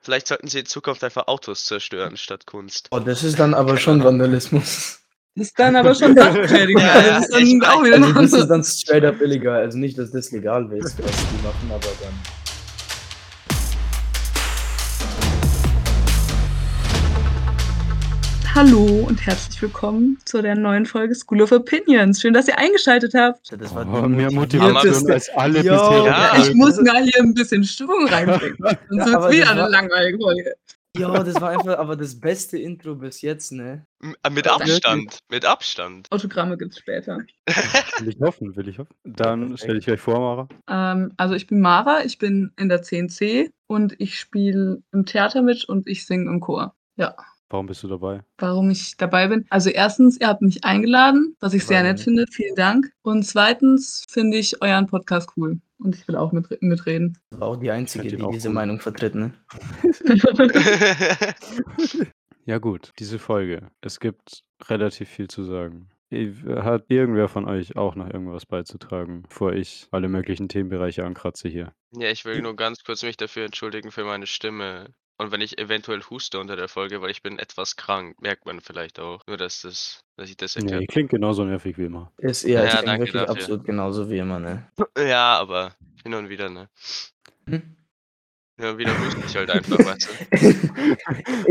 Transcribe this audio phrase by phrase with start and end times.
[0.00, 2.88] Vielleicht sollten sie in Zukunft einfach Autos zerstören statt Kunst.
[2.90, 5.00] Oh, das ist dann aber schon Vandalismus.
[5.34, 6.82] Das ist dann aber schon Sachbeschädigung.
[6.82, 9.60] Ja, also das ist dann auch wieder Also das ist dann straight up illegal.
[9.60, 12.37] Also nicht, dass das legal ist, was die machen, aber dann.
[18.58, 22.20] Hallo und herzlich willkommen zu der neuen Folge School of Opinions.
[22.20, 23.52] Schön, dass ihr eingeschaltet habt.
[23.52, 26.32] Das Oh, die mehr Motivation als alle Ja, bisherigen Ja.
[26.32, 26.58] Ich Folgen.
[26.58, 28.56] muss mal hier ein bisschen Stimmung reinbringen.
[28.58, 30.54] Sonst Ja, wird aber wieder eine war- langweilige Folge.
[30.96, 33.86] Ja, das war einfach aber das beste Intro bis jetzt, ne?
[34.24, 34.48] Äh, mit.
[34.48, 35.18] Abstand.
[35.30, 36.08] Mit Abstand.
[36.10, 37.18] Autogramme gibt's später.
[38.00, 38.92] Will ich hoffen, will ich hoffen.
[39.04, 40.48] Dann stelle ich gleich vor, Mara.
[40.68, 45.42] Ähm, also ich bin Mara, ich bin in der 10C und ich spiele im Theater
[45.42, 46.74] mit und ich singe im Chor.
[46.96, 47.14] Ja.
[47.50, 48.22] Warum bist du dabei?
[48.38, 49.46] Warum ich dabei bin?
[49.48, 52.26] Also erstens, ihr habt mich eingeladen, was ich sehr nett finde.
[52.30, 52.92] Vielen Dank.
[53.02, 55.58] Und zweitens finde ich euren Podcast cool.
[55.78, 57.16] Und ich will auch mit, mitreden.
[57.30, 58.54] War auch die einzige, die diese gut.
[58.54, 59.32] Meinung vertritt, ne?
[62.44, 63.70] Ja gut, diese Folge.
[63.82, 65.90] Es gibt relativ viel zu sagen.
[66.10, 71.74] Hat irgendwer von euch auch noch irgendwas beizutragen, bevor ich alle möglichen Themenbereiche ankratze hier?
[71.92, 74.94] ja, ich will nur ganz kurz mich dafür entschuldigen für meine Stimme.
[75.20, 78.60] Und wenn ich eventuell huste unter der Folge, weil ich bin etwas krank, merkt man
[78.60, 79.20] vielleicht auch.
[79.26, 80.82] Nur dass das, dass ich das Ja, erklärt.
[80.82, 82.12] ihr klingt genauso nervig wie immer.
[82.18, 83.32] Ist eher Ja, ja, danke wirklich dafür.
[83.42, 84.70] absolut genauso wie immer, ne?
[84.96, 86.68] Ja, aber hin und wieder, ne?
[87.48, 87.62] Hm?
[88.58, 90.46] Hin und wieder huste ich halt einfach, weißt du.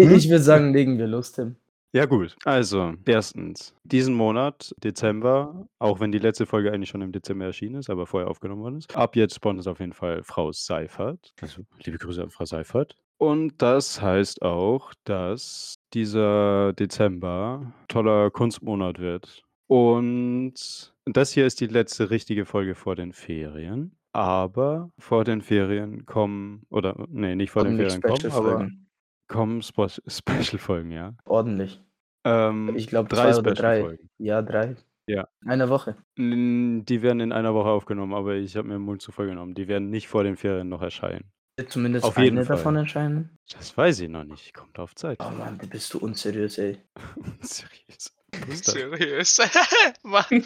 [0.02, 1.58] ich ich würde sagen, legen wir los, Tim.
[1.94, 7.12] Ja gut, also erstens, diesen Monat, Dezember, auch wenn die letzte Folge eigentlich schon im
[7.12, 10.52] Dezember erschienen ist, aber vorher aufgenommen worden ist, ab jetzt sponsert auf jeden Fall Frau
[10.52, 11.34] Seifert.
[11.42, 12.96] Also liebe Grüße an Frau Seifert.
[13.18, 19.44] Und das heißt auch, dass dieser Dezember toller Kunstmonat wird.
[19.68, 23.98] Und das hier ist die letzte richtige Folge vor den Ferien.
[24.14, 28.87] Aber vor den Ferien kommen, oder nee, nicht vor den Ordentlich Ferien kommen, aber Special-Folgen.
[29.28, 31.14] Kommen Spo Special-Folgen, ja.
[31.26, 31.82] Ordentlich.
[32.26, 33.76] Ähm, Ich glaube, drei zwei oder drei.
[33.78, 34.10] Special-Folgen.
[34.18, 34.76] Ja, drei.
[35.10, 35.28] Ja.
[35.46, 35.96] Eine Woche.
[36.18, 39.28] N- Die werden in einer Woche aufgenommen, aber ich habe mir den Mund zu voll
[39.28, 39.54] genommen.
[39.56, 41.32] Die werden nicht vor den Ferien noch erscheinen.
[41.70, 42.58] Zumindest Auf jeden eine Fall.
[42.58, 43.38] davon erscheinen.
[43.52, 44.54] Das weiß ich noch nicht.
[44.54, 45.18] Kommt auf Zeit.
[45.22, 46.78] Oh Mann, du bist du unseriös, ey.
[47.42, 48.14] Seriös.
[48.34, 48.74] Was ist das?
[48.76, 49.38] Seriös.
[50.04, 50.44] Mann.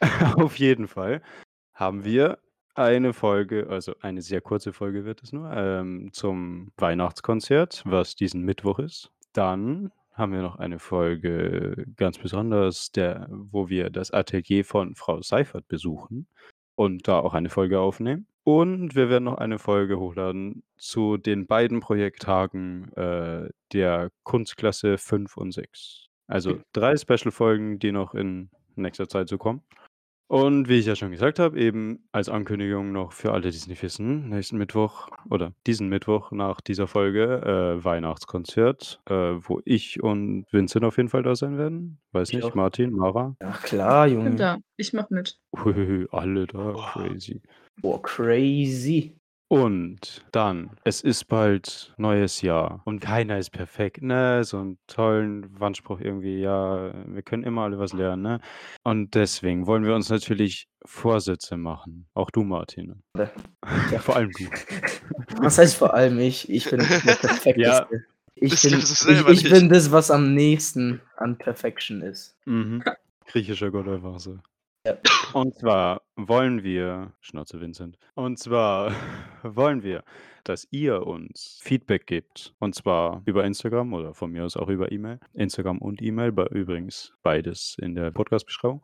[0.36, 1.22] Auf jeden Fall
[1.74, 2.38] haben wir
[2.78, 8.42] eine Folge, also eine sehr kurze Folge wird es nur, ähm, zum Weihnachtskonzert, was diesen
[8.42, 9.10] Mittwoch ist.
[9.32, 15.22] Dann haben wir noch eine Folge ganz besonders, der, wo wir das Atelier von Frau
[15.22, 16.26] Seifert besuchen
[16.74, 18.26] und da auch eine Folge aufnehmen.
[18.44, 25.36] Und wir werden noch eine Folge hochladen zu den beiden Projekttagen äh, der Kunstklasse 5
[25.36, 26.06] und 6.
[26.26, 29.62] Also drei Special-Folgen, die noch in nächster Zeit so kommen.
[30.30, 33.66] Und wie ich ja schon gesagt habe, eben als Ankündigung noch für alle, die es
[33.66, 37.40] nicht wissen, nächsten Mittwoch oder diesen Mittwoch nach dieser Folge
[37.78, 41.98] äh, Weihnachtskonzert, äh, wo ich und Vincent auf jeden Fall da sein werden.
[42.12, 42.54] Weiß Ich nicht, auch.
[42.54, 43.36] Martin, Mara.
[43.40, 44.36] Ach klar, Ich bin Junge.
[44.36, 44.58] da.
[44.76, 45.38] Ich mach mit.
[45.56, 47.40] Huiuiui, alle da, crazy.
[47.80, 49.14] Boah, crazy.
[49.48, 54.44] Und dann, es ist bald neues Jahr und keiner ist perfekt, ne?
[54.44, 58.40] So einen tollen Wandspruch irgendwie, ja, wir können immer alle was lernen, ne?
[58.84, 62.06] Und deswegen wollen wir uns natürlich Vorsätze machen.
[62.12, 63.02] Auch du, Martin.
[63.16, 63.30] Ja.
[64.00, 64.44] Vor allem du.
[65.40, 66.50] Was heißt vor allem ich?
[66.50, 66.86] Ich bin der
[67.16, 67.58] Perfekteste.
[67.60, 67.86] Ja.
[68.34, 72.36] ich, Das bin, ich, ich bin das, was am nächsten an Perfection ist.
[72.44, 72.84] Mhm.
[73.26, 74.38] Griechischer Gott einfach so.
[75.32, 78.92] Und zwar wollen wir, Schnauze Vincent, und zwar
[79.42, 80.02] wollen wir,
[80.44, 82.54] dass ihr uns Feedback gebt.
[82.58, 85.20] Und zwar über Instagram oder von mir aus auch über E-Mail.
[85.34, 88.82] Instagram und E-Mail, übrigens beides in der Podcast-Beschreibung.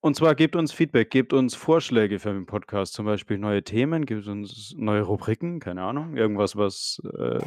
[0.00, 4.06] Und zwar gebt uns Feedback, gebt uns Vorschläge für den Podcast, zum Beispiel neue Themen,
[4.06, 7.40] gebt uns neue Rubriken, keine Ahnung, irgendwas, was äh,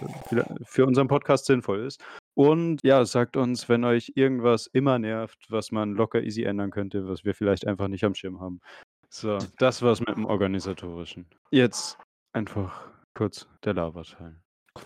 [0.65, 2.03] für unseren Podcast sinnvoll ist.
[2.33, 7.07] Und ja, sagt uns, wenn euch irgendwas immer nervt, was man locker easy ändern könnte,
[7.07, 8.61] was wir vielleicht einfach nicht am Schirm haben.
[9.09, 11.25] So, das war's mit dem Organisatorischen.
[11.51, 11.97] Jetzt
[12.33, 14.39] einfach kurz der Laberteil.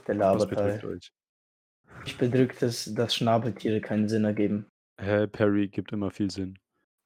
[0.07, 0.99] Der Laberteil.
[2.05, 4.65] Ich bedrückt, dass, dass Schnabeltiere keinen Sinn ergeben.
[4.99, 6.57] Hä, Perry gibt immer viel Sinn.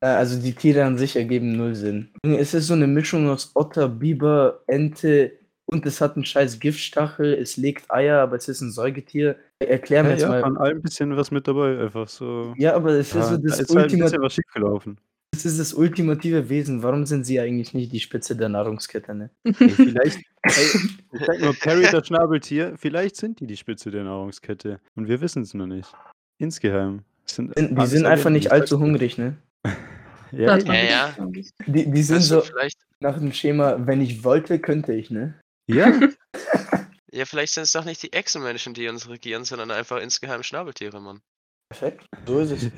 [0.01, 2.13] Äh, Also die Tiere an sich ergeben null Sinn.
[2.23, 5.38] Es ist so eine Mischung aus Otter, Biber, Ente
[5.71, 9.35] und es hat einen scheiß Giftstachel, es legt Eier, aber es ist ein Säugetier.
[9.59, 10.41] Erklär mir Ja, jetzt ja, mal.
[10.41, 12.53] von allem ein bisschen was mit dabei, einfach so.
[12.57, 14.97] Ja, aber es ist Ja, so da das, ist halt ein bisschen was schiefgelaufen.
[15.31, 16.81] das ist das ultimative Wesen.
[16.81, 19.29] Warum sind sie eigentlich nicht die Spitze der Nahrungskette, ne?
[19.43, 20.65] Ey, vielleicht, ey,
[21.13, 24.79] ich sag nur, Perry das Schnabeltier, vielleicht sind die die Spitze der Nahrungskette.
[24.95, 25.91] Und wir wissen es noch nicht.
[26.39, 27.01] Insgeheim.
[27.25, 29.35] Sind Sind- Die sind einfach nicht ich allzu hungrig, ne?
[30.31, 31.27] Ja, Ja, ja.
[31.65, 35.33] Die, die sind du, so vielleicht, nach dem Schema, wenn ich wollte, könnte ich, ne?
[35.69, 35.99] Ja.
[37.11, 41.01] Ja, vielleicht sind es doch nicht die Echsenmenschen, die uns regieren, sondern einfach insgeheim Schnabeltiere,
[41.01, 41.21] Mann.
[41.69, 42.05] Perfekt.
[42.27, 42.63] So ist es.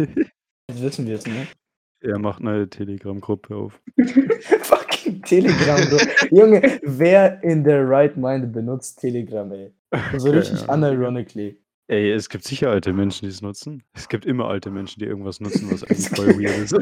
[0.70, 1.48] Jetzt wissen wir es, ne?
[2.02, 3.82] Er macht eine Telegram-Gruppe auf.
[4.62, 6.00] Fucking Telegram, Bro.
[6.32, 9.74] Junge, wer in der right mind benutzt Telegram, ey?
[10.18, 10.92] So Keine richtig Ahnung.
[10.92, 11.62] unironically.
[11.88, 13.84] Ey, es gibt sicher alte Menschen, die es nutzen.
[13.94, 16.74] Es gibt immer alte Menschen, die irgendwas nutzen, was eigentlich voll weird ist.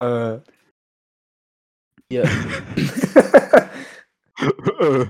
[0.00, 0.40] Äh.
[2.12, 2.24] Ja.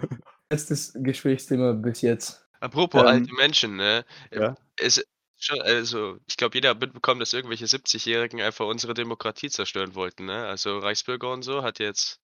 [0.49, 2.47] Bestes Gesprächsthema bis jetzt.
[2.61, 4.05] Apropos Ähm, alte Menschen, ne?
[4.31, 4.55] ja.
[4.77, 5.05] Es
[5.49, 10.47] also, ich glaube, jeder hat mitbekommen, dass irgendwelche 70-Jährigen einfach unsere Demokratie zerstören wollten, ne?
[10.47, 12.21] Also Reichsbürger und so hat jetzt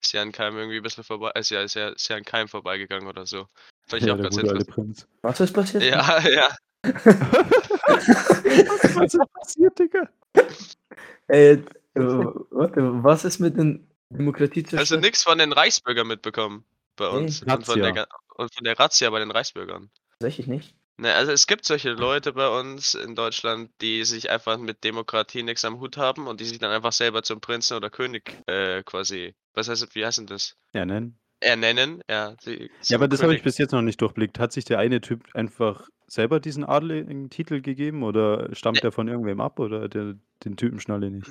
[0.00, 2.24] ist ja an keinem irgendwie ein bisschen vorbei, ist ja, ist ja, ist ja an
[2.24, 3.46] keinem vorbeigegangen oder so.
[3.88, 5.06] Fand ich ja, auch ganz interessant.
[5.22, 5.82] Was ist passiert?
[5.82, 6.48] Ja, ja.
[8.94, 10.08] Was ist passiert, Digga?
[11.26, 11.62] Ey,
[11.94, 16.64] äh, warte, was ist mit den Demokratie Also nichts von den Reichsbürgern mitbekommen
[16.96, 17.42] bei Nee, uns.
[17.42, 19.90] Und von, der, und von der Razzia bei den Reichsbürgern.
[20.18, 20.74] Tatsächlich nicht.
[20.98, 25.42] Ne, also es gibt solche Leute bei uns in Deutschland, die sich einfach mit Demokratie
[25.42, 28.82] nichts am Hut haben und die sich dann einfach selber zum Prinzen oder König äh,
[28.82, 30.56] quasi, was heißt, wie heißt denn das?
[30.74, 31.18] Ja, nennen.
[31.40, 32.34] Ernennen, ja.
[32.44, 34.38] die Ja, aber das habe ich König- bis jetzt noch nicht durchblickt.
[34.38, 38.80] Hat sich der eine Typ einfach selber diesen adeligen Titel gegeben oder stammt Nee.
[38.80, 41.30] der von irgendwem ab oder der, den Typen schnalle ich nicht?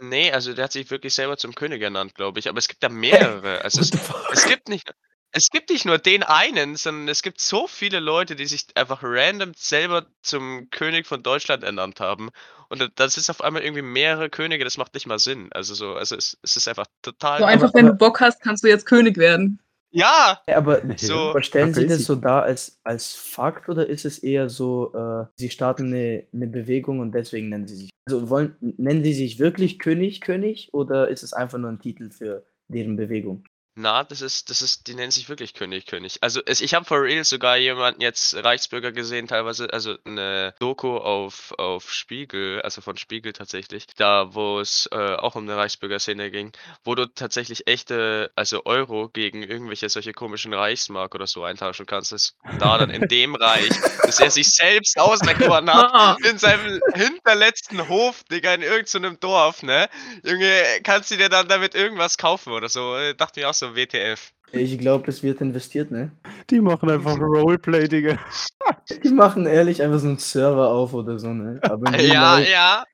[0.00, 2.48] Nee, also der hat sich wirklich selber zum König ernannt, glaube ich.
[2.48, 3.62] Aber es gibt da mehrere.
[3.62, 3.90] Also es,
[4.32, 4.94] es gibt nicht.
[5.34, 9.00] Es gibt nicht nur den einen, sondern es gibt so viele Leute, die sich einfach
[9.02, 12.28] random selber zum König von Deutschland ernannt haben.
[12.68, 15.48] Und das ist auf einmal irgendwie mehrere Könige, das macht nicht mal Sinn.
[15.52, 17.38] Also so, also es, es ist einfach total.
[17.38, 19.58] So einfach, wenn du Bock hast, kannst du jetzt König werden.
[19.92, 20.40] Ja!
[20.46, 21.38] Aber, So.
[21.40, 25.50] stellen Sie das so dar als, als Fakt oder ist es eher so, äh, Sie
[25.50, 27.90] starten eine, eine Bewegung und deswegen nennen Sie sich.
[28.06, 32.10] Also wollen, nennen Sie sich wirklich König, König oder ist es einfach nur ein Titel
[32.10, 33.44] für deren Bewegung?
[33.74, 36.18] Na, das ist, das ist, die nennen sich wirklich König, König.
[36.20, 40.98] Also es, ich habe for real sogar jemanden jetzt Reichsbürger gesehen, teilweise, also eine Doku
[40.98, 46.30] auf, auf Spiegel, also von Spiegel tatsächlich, da wo es äh, auch um eine Reichsbürgerszene
[46.30, 46.52] ging,
[46.84, 52.12] wo du tatsächlich echte, also Euro gegen irgendwelche solche komischen Reichsmark oder so eintauschen kannst.
[52.12, 53.70] Das da dann in dem Reich,
[54.02, 59.62] dass er sich selbst auserkoren hat, Ah, in seinem hinterletzten Hof, Digga, in irgendeinem Dorf,
[59.62, 59.88] ne?
[60.24, 62.96] Junge, kannst du dir dann damit irgendwas kaufen oder so?
[62.96, 64.32] Äh, Dachte mir auch so, WTF.
[64.52, 66.12] Ich glaube, es wird investiert, ne?
[66.50, 68.18] Die machen einfach Roleplay, Digga.
[69.02, 71.58] Die machen ehrlich einfach so einen Server auf oder so, ne?
[71.62, 72.84] Aber Ja, life- ja.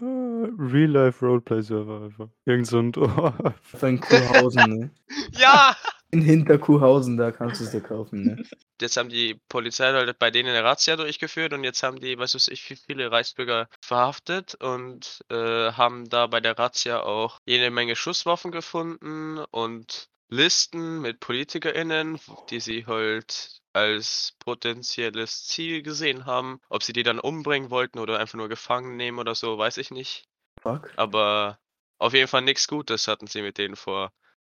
[0.00, 2.28] Ah, Real-Life Roleplay-Server einfach.
[2.44, 3.34] Irgend so ein Dorf.
[3.62, 4.90] Für in Kuhhausen, ne?
[5.38, 5.76] Ja!
[6.12, 8.36] In Hinterkuhhausen, da kannst du es dir kaufen, ne?
[8.80, 12.34] Jetzt haben die Polizei halt bei denen eine Razzia durchgeführt und jetzt haben die, was
[12.34, 17.70] weiß ich, wie viele Reichsbürger verhaftet und äh, haben da bei der Razzia auch jede
[17.70, 22.18] Menge Schusswaffen gefunden und Listen mit PolitikerInnen,
[22.50, 26.58] die sie halt als potenzielles Ziel gesehen haben.
[26.68, 29.90] Ob sie die dann umbringen wollten oder einfach nur gefangen nehmen oder so, weiß ich
[29.90, 30.24] nicht.
[30.60, 30.92] Fuck.
[30.96, 31.58] Aber
[31.98, 34.12] auf jeden Fall nichts Gutes hatten sie mit denen vor.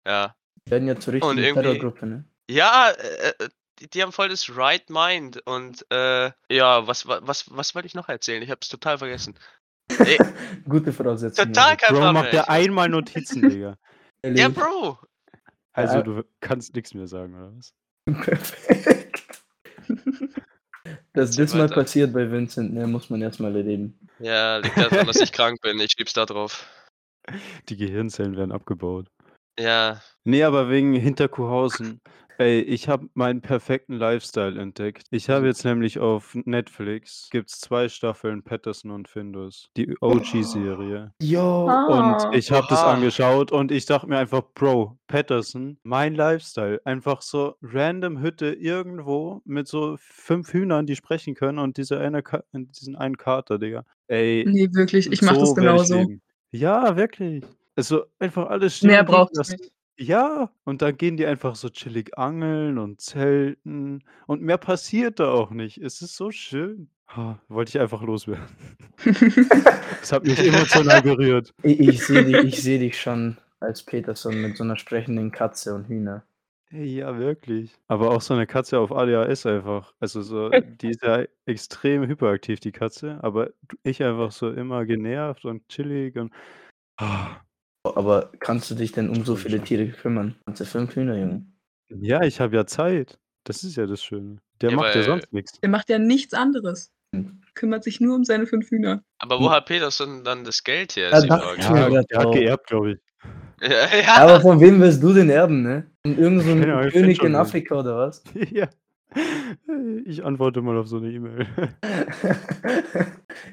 [0.05, 0.35] Ja.
[0.67, 2.25] Werden ja zur richtigen Terrorgruppe, ne?
[2.49, 7.19] Ja, äh, äh, die, die haben voll das Right Mind und äh, ja, was, wa-
[7.23, 8.41] was, was wollte ich noch erzählen?
[8.41, 9.35] Ich hab's total vergessen.
[9.99, 10.17] Ey,
[10.67, 11.53] Gute Voraussetzungen.
[11.53, 13.77] total kein Bro, Plan macht der einmal Notizen, Digga.
[14.23, 14.97] Ja, Bro.
[15.73, 16.01] Also, Ja.
[16.01, 17.73] du kannst nichts mehr sagen, oder was?
[18.25, 19.23] Perfekt.
[21.13, 23.99] Dass Erzähl das mal passiert bei Vincent, ne, muss man erstmal erleben.
[24.19, 25.79] Ja, liegt daran, dass ich krank bin.
[25.79, 26.65] Ich schieb's da drauf.
[27.69, 29.07] Die Gehirnzellen werden abgebaut.
[29.59, 32.01] Ja, Nee, aber wegen Hinterkuhhausen.
[32.37, 35.03] Ey, ich habe meinen perfekten Lifestyle entdeckt.
[35.11, 41.13] Ich habe jetzt nämlich auf Netflix gibt's zwei Staffeln Patterson und Findus, die OG-Serie.
[41.21, 42.25] Jo, Ah.
[42.27, 46.81] Und ich habe das angeschaut und ich dachte mir einfach, Bro, Patterson, mein Lifestyle.
[46.83, 52.23] Einfach so random Hütte irgendwo mit so fünf Hühnern, die sprechen können und diese eine
[52.23, 53.85] Ka diesen einen Kater, Digga.
[54.07, 56.05] Ey, nee, wirklich, ich mach das so ich genauso.
[56.51, 57.43] Ja, wirklich.
[57.75, 59.57] Also einfach alles stehen Mehr und liegen braucht's lassen.
[59.59, 59.71] nicht.
[59.97, 65.31] Ja, und dann gehen die einfach so chillig angeln und zelten und mehr passiert da
[65.31, 65.77] auch nicht.
[65.77, 66.89] Es ist so schön.
[67.15, 68.45] Ha, wollte ich einfach loswerden.
[70.01, 71.53] Das hat mich emotional berührt.
[71.63, 75.73] ich, ich sehe dich, ich seh dich schon als Peterson mit so einer sprechenden Katze
[75.73, 76.23] und Hühner.
[76.69, 77.73] Hey, ja, wirklich.
[77.87, 79.93] Aber auch so eine Katze auf ADHS einfach.
[79.99, 83.51] Also so, die ist ja extrem hyperaktiv, die Katze, aber
[83.83, 86.33] ich einfach so immer genervt und chillig und
[86.97, 87.37] Ah,
[87.93, 89.61] Aber kannst du dich denn um so viele.
[89.61, 90.35] Tiere kümmern?
[90.45, 91.45] Kannst du fünf Hühner, Junge?
[91.89, 93.19] ja, ich habe ja Zeit.
[93.43, 94.37] Das ist ja das Schöne.
[94.61, 95.59] Der Ja, macht ja sonst nichts.
[95.61, 96.91] Der macht ja nichts anderes.
[97.13, 97.41] Hm.
[97.53, 99.03] Kümmert sich nur um seine fünf Hühner.
[99.19, 101.09] aber wo hat Peterson dann das Geld her?
[101.11, 102.33] Ja, mir Ja, der hat auch.
[102.33, 102.97] geerbt, glaube ich.
[103.61, 104.15] Ja, ja.
[104.17, 105.89] Aber von wem willst du den erben, ne?
[106.05, 107.35] Und irgend so König in.
[107.35, 108.21] Afrika oder was?
[108.51, 108.67] ja.
[110.05, 111.47] Ich antworte mal auf so eine E-Mail.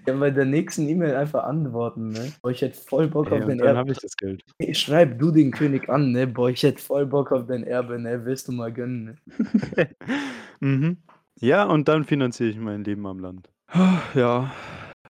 [0.07, 2.33] ja, bei der nächsten E-Mail einfach antworten, ne?
[2.42, 3.78] Boah, ich hätte voll Bock Ey, auf und dein dann Erbe.
[3.78, 4.42] habe ich das Geld.
[4.59, 6.26] Hey, Schreib du den König an, ne?
[6.26, 8.25] Boah, ich hätte voll Bock auf dein Erbe, ne?
[8.25, 9.88] Willst du mal gönnen, ne?
[10.61, 10.97] mhm.
[11.40, 13.49] Ja, und dann finanziere ich mein Leben am Land.
[14.14, 14.52] Ja,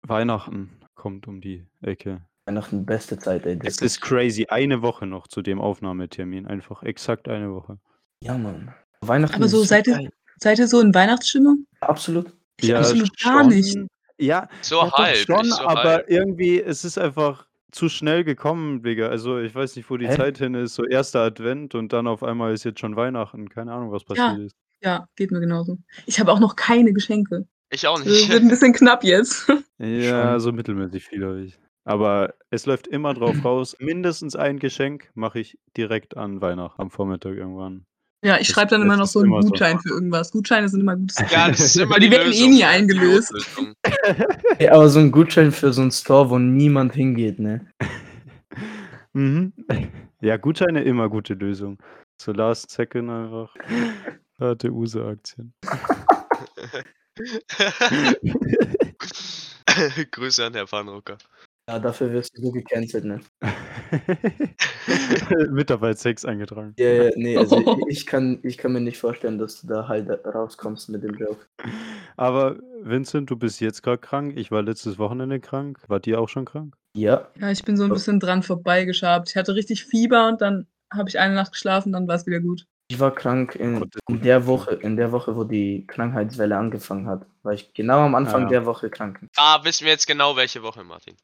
[0.06, 2.22] Weihnachten kommt um die Ecke.
[2.46, 3.56] Weihnachten beste Zeit, ey.
[3.58, 4.46] Das Es ist crazy.
[4.48, 6.46] Eine Woche noch zu dem Aufnahmetermin.
[6.46, 7.78] Einfach exakt eine Woche.
[8.22, 8.72] Ja, Mann.
[9.00, 10.10] Weihnachten Aber so ihr- geil.
[10.42, 11.66] Seid ihr so in Weihnachtsstimmung?
[11.80, 12.32] Absolut.
[12.60, 13.76] Ich absolut gar nicht.
[14.18, 15.16] Ja, So doch halb.
[15.16, 16.10] schon, so aber halb.
[16.10, 19.06] irgendwie, es ist einfach zu schnell gekommen, Digga.
[19.08, 20.16] Also ich weiß nicht, wo die Hä?
[20.16, 20.74] Zeit hin ist.
[20.74, 23.48] So erster Advent und dann auf einmal ist jetzt schon Weihnachten.
[23.48, 24.14] Keine Ahnung, was Ja.
[24.28, 24.56] passiert ist.
[24.82, 25.78] Ja, geht mir genauso.
[26.06, 27.46] Ich habe auch noch keine Geschenke.
[27.70, 28.28] Ich auch Das nicht.
[28.30, 29.48] wird ein bisschen knapp jetzt.
[29.78, 30.40] Ja, Schon.
[30.40, 31.58] so mittelmäßig viel habe ich.
[31.84, 33.74] Aber es läuft immer drauf raus.
[33.80, 37.86] Mindestens ein Geschenk mache ich direkt an Weihnachten am Vormittag irgendwann.
[38.24, 39.48] Ja, ich schreibe dann immer noch so einen immer so.
[39.48, 40.30] Gutschein für irgendwas.
[40.30, 43.34] Gutscheine sind immer gutes Ja, das ist immer die die werden eh nie eingelöst.
[44.58, 47.66] Ey, aber so ein Gutschein für so einen Store, wo niemand hingeht, ne?
[49.14, 49.52] Mhm.
[50.22, 51.76] Ja, Gutscheine immer gute Lösung.
[52.16, 53.54] So Last Second einfach.
[54.40, 55.52] Harte Use-Aktien.
[60.10, 61.18] Grüße an Herr Pfanrucker.
[61.68, 63.20] Ja, dafür wirst du so gecancelt, ne?
[65.50, 66.74] Mitarbeit 6 eingetragen.
[66.78, 69.88] Ja, ja, nee, also ich, ich, kann, ich kann mir nicht vorstellen, dass du da
[69.88, 71.46] halt rauskommst mit dem Joke.
[72.16, 74.34] Aber Vincent, du bist jetzt gerade krank.
[74.36, 75.78] Ich war letztes Wochenende krank.
[75.88, 76.74] Wart ihr auch schon krank?
[76.96, 79.30] Ja, Ja, ich bin so ein bisschen dran vorbeigeschabt.
[79.30, 82.40] Ich hatte richtig Fieber und dann habe ich eine Nacht geschlafen, dann war es wieder
[82.40, 82.66] gut.
[82.88, 84.46] ich war krank in, in der.
[84.46, 87.24] Woche, in der Woche, wo die Krankheitswelle angefangen hat.
[87.44, 88.48] War ich genau am Anfang Ah, ja.
[88.50, 89.24] der Woche krank.
[89.36, 91.14] Ah, wissen wir jetzt genau, welche Woche, Martin.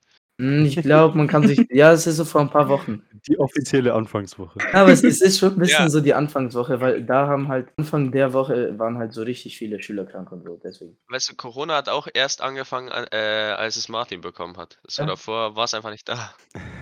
[0.40, 1.66] Hm, Ich glaube, man kann sich.
[1.70, 3.02] Ja, es ist so vor ein paar Wochen.
[3.26, 4.58] Die offizielle Anfangswoche.
[4.72, 5.90] Aber es, es ist schon ein bisschen Ja.
[5.90, 9.82] so die Anfangswoche, weil da haben halt Anfang der Woche waren halt so richtig viele
[9.82, 10.60] Schüler krank und so.
[10.62, 10.96] Deswegen.
[11.08, 13.16] Weißt du, Corona hat auch erst angefangen, an- äh,
[13.56, 14.78] als es Martin bekommen hat.
[14.86, 15.08] So Ja.
[15.08, 16.32] davor war es einfach nicht da.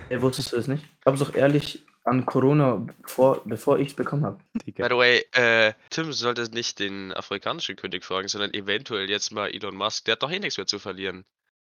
[0.09, 0.83] Ey, wusstest du das nicht?
[0.99, 4.37] Ich habe doch ehrlich an Corona, bevor, bevor ich es bekommen habe.
[4.65, 9.49] By the way, äh, Tim sollte nicht den afrikanischen König fragen, sondern eventuell jetzt mal
[9.49, 10.05] Elon Musk.
[10.05, 11.25] Der hat doch eh nichts mehr zu verlieren.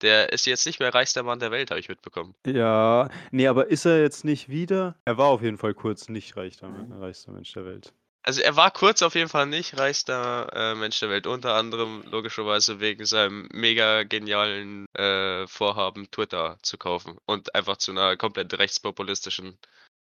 [0.05, 2.35] Der ist jetzt nicht mehr reichster Mann der Welt, habe ich mitbekommen.
[2.47, 4.95] Ja, nee, aber ist er jetzt nicht wieder?
[5.07, 6.71] Er war auf jeden Fall kurz nicht reichster,
[7.01, 7.93] reichster Mensch der Welt.
[8.27, 12.05] Also er war kurz auf jeden Fall nicht reichster äh, Mensch der Welt, unter anderem
[12.11, 18.57] logischerweise wegen seinem mega genialen äh, Vorhaben, Twitter zu kaufen und einfach zu einer komplett
[18.59, 19.59] rechtspopulistischen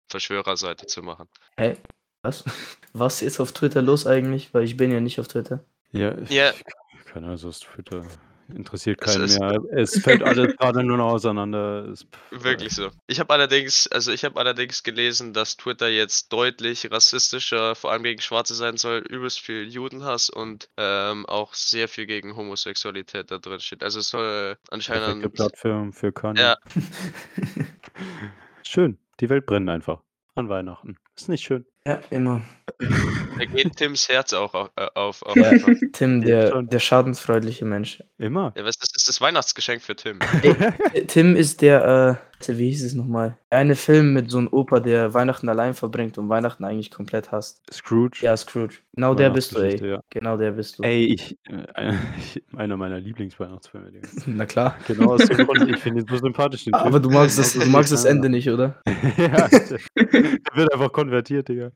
[0.09, 1.27] Verschwörerseite zu machen.
[1.57, 1.75] Hä?
[2.21, 2.43] Was?
[2.93, 4.53] Was ist auf Twitter los eigentlich?
[4.53, 5.63] Weil ich bin ja nicht auf Twitter.
[5.91, 6.51] Ja, Ja.
[6.51, 6.63] ich-
[7.05, 8.05] keine Ahnung, das Twitter
[8.49, 9.59] interessiert Es keinen ist- mehr.
[9.71, 11.85] Es fällt alles gerade nur noch auseinander.
[11.89, 12.89] Es, Wirklich so.
[13.07, 18.03] Ich habe allerdings, also ich habe allerdings gelesen, dass Twitter jetzt deutlich rassistischer, vor allem
[18.03, 23.37] gegen Schwarze sein soll, übelst viel Judenhass und ähm, auch sehr viel gegen Homosexualität da
[23.37, 23.83] drin steht.
[23.83, 25.33] Also es soll anscheinend.
[25.33, 26.39] Plattform für Kanye.
[26.41, 26.57] Ja.
[28.63, 28.97] Schön.
[29.19, 30.01] Die Welt brennt einfach.
[30.35, 30.97] An Weihnachten.
[31.15, 31.65] Ist nicht schön.
[31.85, 32.41] Ja, immer.
[33.37, 34.69] Da geht Tims Herz auch auf.
[34.75, 35.51] Äh, auf, auf Ja.
[35.93, 38.03] Tim, der, der schadensfreundliche Mensch.
[38.17, 38.53] Immer.
[38.55, 40.19] Ja, was, das ist das Weihnachtsgeschenk für Tim.
[41.07, 43.37] Tim ist der, äh, wie hieß es nochmal?
[43.49, 47.61] Eine Film mit so einem Opa, der Weihnachten allein verbringt und Weihnachten eigentlich komplett hasst.
[47.71, 48.19] Scrooge.
[48.21, 48.75] Ja, Scrooge.
[48.93, 49.83] Genau der bist du, ey.
[49.85, 50.01] Ja.
[50.09, 50.83] Genau der bist du.
[50.83, 51.93] Ey, ich, äh,
[52.55, 53.91] einer meiner Lieblingsweihnachtsfilme.
[53.91, 54.07] Digga.
[54.25, 54.77] Na klar.
[54.87, 56.65] Genau aus dem Grund, ich finde ihn so sympathisch.
[56.65, 57.03] Den Aber Typ.
[57.03, 58.05] du magst das, du magst das.
[58.05, 58.81] Ende nicht, oder?
[59.17, 61.71] ja, der, der wird einfach konvertiert, Digga.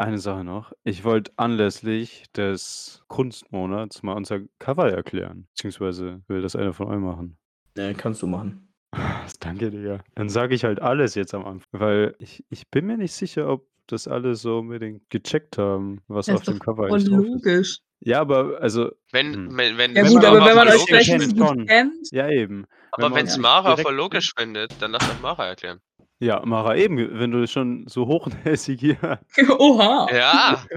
[0.00, 0.72] Eine Sache noch.
[0.84, 5.48] Ich wollte anlässlich des Kunstmonats mal unser Cover erklären.
[5.50, 7.36] Beziehungsweise will das einer von euch machen.
[7.76, 8.72] Ja, kannst du machen.
[9.40, 9.98] Danke, Digga.
[10.14, 11.66] Dann sage ich halt alles jetzt am Anfang.
[11.72, 16.26] Weil ich, ich bin mir nicht sicher, ob das alle so unbedingt gecheckt haben, was
[16.26, 17.28] Das auf ist dem Cover voll eigentlich drauf ist.
[17.30, 17.78] logisch.
[18.00, 19.56] Ja, aber, also, Wenn, Hm.
[19.56, 21.38] wenn, wenn, Ja Wenn gut, man aber wenn man voll euch logisch vielleicht nicht kennt,
[21.38, 21.66] gut schon.
[21.66, 22.12] kennt.
[22.12, 22.66] ja eben.
[22.92, 25.80] aber man wenn es sich Mara direkt- voll logisch findet, dann lass doch Mara erklären.
[26.20, 29.20] Ja, Mara, eben, wenn du schon so hochnäsig hier.
[29.58, 30.08] Oha.
[30.12, 30.64] Ja.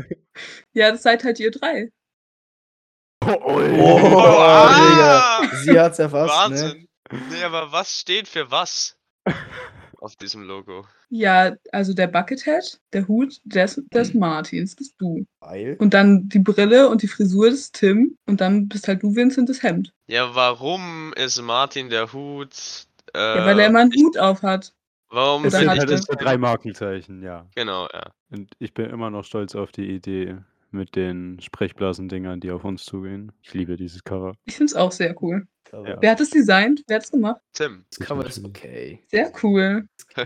[0.73, 1.91] Ja, das seid halt ihr drei.
[3.25, 5.41] Oh, ah!
[5.41, 5.55] Digga.
[5.57, 6.55] Sie hat's erfasst, ne?
[6.55, 6.87] Wahnsinn.
[7.29, 8.97] Nee, aber was steht für was
[9.99, 10.87] auf diesem Logo?
[11.09, 15.25] Ja, also der Buckethead, der Hut des, des Martins bist du.
[15.41, 15.75] Weil?
[15.79, 18.15] Und dann die Brille und die Frisur des Tim.
[18.25, 19.93] Und dann bist halt du Vincent das Hemd.
[20.07, 22.87] Ja, warum ist Martin der Hut?
[23.13, 24.73] Äh, Ja, weil er immer einen ich, Hut auf hat.
[25.11, 27.45] Warum Das Oder sind halt er- unsere drei Markenzeichen, ja.
[27.55, 28.11] Genau, ja.
[28.29, 30.37] Und ich bin immer noch stolz auf die Idee
[30.71, 33.33] mit den Sprechblasendingern, die auf uns zugehen.
[33.41, 34.35] Ich liebe dieses Cover.
[34.45, 35.45] Ich finde es auch sehr cool.
[35.65, 35.97] Cover.
[35.99, 36.83] Wer hat es designt?
[36.87, 37.41] Wer hat es gemacht?
[37.51, 37.83] Tim.
[37.89, 39.03] Das Cover ist okay.
[39.07, 39.85] Sehr cool.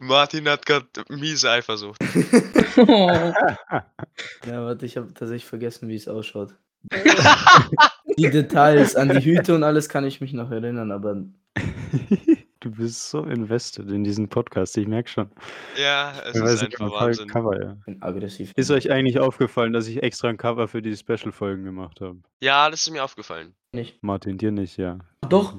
[0.00, 2.02] Martin hat gerade miese Eifersucht.
[2.78, 3.10] Oh.
[4.46, 6.54] Ja, warte, ich habe tatsächlich vergessen, wie es ausschaut.
[8.18, 11.24] Die Details an die Hüte und alles kann ich mich noch erinnern, aber
[12.64, 15.30] Du bist so invested in diesen Podcast, ich merke schon.
[15.78, 17.28] Ja, es Ja, ist ich einfach total Wahnsinn.
[17.28, 17.76] Cover, ja.
[17.84, 18.52] bin aggressiv.
[18.56, 22.20] Ist euch eigentlich aufgefallen, dass ich extra ein Cover für die Special-Folgen gemacht habe?
[22.40, 23.54] Ja, das ist mir aufgefallen.
[23.72, 24.02] nicht?
[24.02, 24.98] Martin, dir nicht, ja.
[25.28, 25.58] Doch,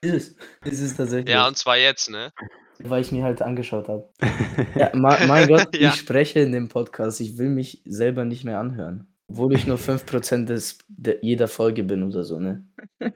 [0.00, 0.36] ist es.
[0.64, 1.28] Ist es tatsächlich.
[1.34, 2.32] Ja, und zwar jetzt, ne?
[2.78, 4.08] weil ich mir halt angeschaut habe.
[4.76, 5.90] Ja, mein Gott, Ja.
[5.90, 7.20] ich spreche in dem Podcast.
[7.20, 9.08] Ich will mich selber nicht mehr anhören.
[9.28, 12.64] Obwohl ich nur 5% des, der, jeder Folge bin oder so, ne?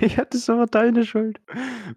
[0.00, 1.40] Ja, das ist aber deine Schuld,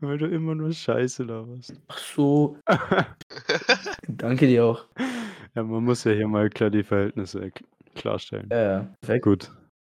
[0.01, 1.73] weil du immer nur Scheiße laberst.
[1.87, 2.57] Ach so.
[4.09, 4.85] Danke dir auch.
[5.55, 7.51] Ja, man muss ja hier mal klar die Verhältnisse
[7.95, 8.49] klarstellen.
[8.51, 8.95] Ja, ja.
[9.01, 9.23] Perfekt.
[9.23, 9.51] Gut.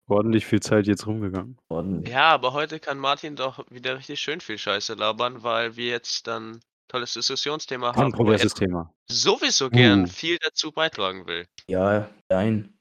[0.08, 1.58] Ordentlich viel Zeit jetzt rumgegangen.
[1.70, 2.12] Ordentlich.
[2.12, 6.26] Ja, aber heute kann Martin doch wieder richtig schön viel Scheiße labern, weil wir jetzt
[6.26, 8.92] dann tolles Diskussionsthema haben, er Kontroverses Thema.
[9.12, 10.08] sowieso gern Uh.
[10.08, 11.46] viel dazu beitragen will.
[11.68, 12.74] Ja, nein.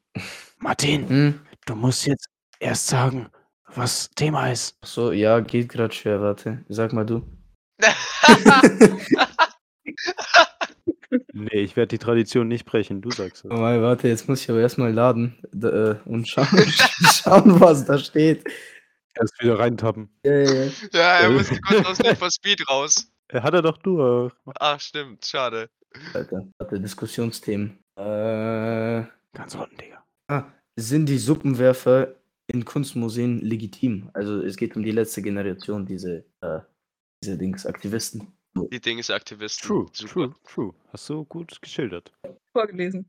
[0.59, 1.41] Martin, Hm?
[1.67, 2.27] du musst jetzt
[2.61, 3.29] erst sagen,
[3.75, 4.77] was Thema ist.
[4.83, 6.65] Ach so, ja, geht gerade schwer, warte.
[6.69, 7.23] Sag mal du.
[11.33, 13.51] Nee, ich werde die Tradition nicht brechen, du sagst es.
[13.51, 16.47] Oh, mal, warte, jetzt muss ich aber erstmal laden da, äh, und schauen,
[17.23, 18.45] schauen, was da steht.
[19.15, 20.11] Erst wieder reintappen.
[20.25, 20.71] Ja, ja, ja.
[20.93, 21.31] ja, er Äh.
[21.31, 23.11] musste kurz aus Need for Speed raus.
[23.29, 24.33] Er hat er doch durch.
[24.59, 25.71] Ach, stimmt, schade.
[26.13, 27.79] Alter, warte, Diskussionsthemen.
[27.97, 29.88] Äh, Ganz unten, ah,
[30.77, 32.15] sind die Suppenwerfer
[32.47, 34.11] in Kunstmuseen legitim?
[34.15, 36.61] Also es geht um die letzte Generation, diese, äh,
[37.23, 38.33] diese Dings, Aktivisten.
[38.73, 39.67] Die Dingsaktivisten.
[39.69, 40.13] True, Super.
[40.13, 40.75] true, true.
[40.93, 42.13] Hast du gut geschildert.
[42.53, 43.09] Vorgelesen.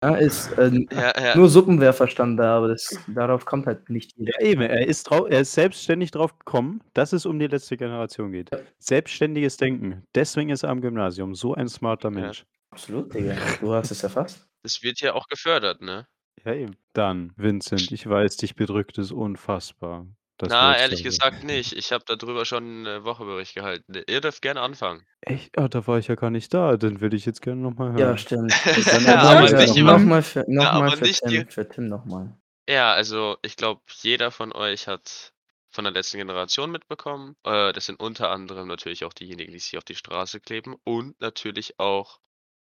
[0.00, 1.36] Ah, ist äh, Ja, ja.
[1.36, 4.32] nur Suppenwerfer stand da, aber das, darauf kommt halt nicht jeder.
[4.40, 8.30] Ja, eben, er ist, er ist selbstständig drauf gekommen, dass es um die letzte Generation
[8.32, 8.50] geht.
[8.78, 10.02] Selbstständiges Denken.
[10.14, 12.44] Deswegen ist er am Gymnasium so ein smarter Mensch.
[12.70, 13.36] Absolut, Digga.
[13.60, 14.46] Du hast es erfasst.
[14.62, 16.06] Das wird ja auch gefördert, ne?
[16.44, 16.76] Ja, eben.
[16.92, 20.06] Dann, Vincent, ich weiß, dich bedrückt es unfassbar.
[20.38, 21.72] Das Na, ehrlich gesagt nicht.
[21.72, 23.94] Ich habe darüber schon eine Woche Bericht gehalten.
[24.06, 25.06] Ihr dürft gerne anfangen.
[25.22, 25.56] Echt?
[25.58, 26.76] Ah, da war ich ja gar nicht da.
[26.76, 27.98] Den würde ich jetzt gerne nochmal hören.
[27.98, 28.52] Ja, stimmt.
[28.92, 29.76] Dann Ja, aber nicht.
[29.76, 32.36] Nochmal für, noch Ja, mal aber für nicht Tim, die- für Tim nochmal.
[32.68, 35.32] Ja, also ich glaube, jeder von euch hat
[35.70, 37.36] von der letzten Generation mitbekommen.
[37.44, 41.18] Äh, das sind unter anderem natürlich auch diejenigen, die sich auf die Straße kleben und
[41.20, 42.18] natürlich auch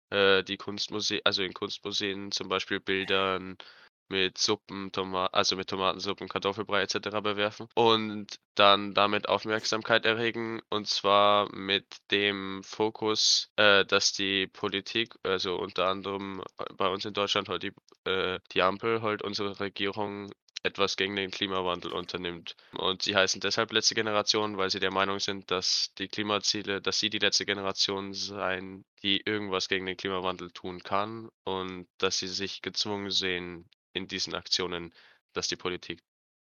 [0.10, 3.58] äh, die Kunstmuseen, also in Kunstmuseen zum Beispiel Bildern
[4.10, 7.22] mit Suppen, Toma also mit Tomatensuppen, Kartoffelbrei etc.
[7.22, 15.16] bewerfen und dann damit Aufmerksamkeit erregen und zwar mit dem Fokus, äh, dass die Politik,
[15.24, 16.44] also unter anderem
[16.78, 17.74] bei uns in Deutschland halt die,
[18.10, 20.32] äh, die Ampel, halt unsere Regierung
[20.66, 22.56] etwas gegen den Klimawandel unternimmt.
[22.74, 27.00] Und sie heißen deshalb letzte Generation, weil sie der Meinung sind, dass die Klimaziele, dass
[27.00, 32.28] sie die letzte Generation sein, die irgendwas gegen den Klimawandel tun kann und dass sie
[32.28, 34.94] sich gezwungen sehen in diesen Aktionen,
[35.34, 36.02] dass die Politik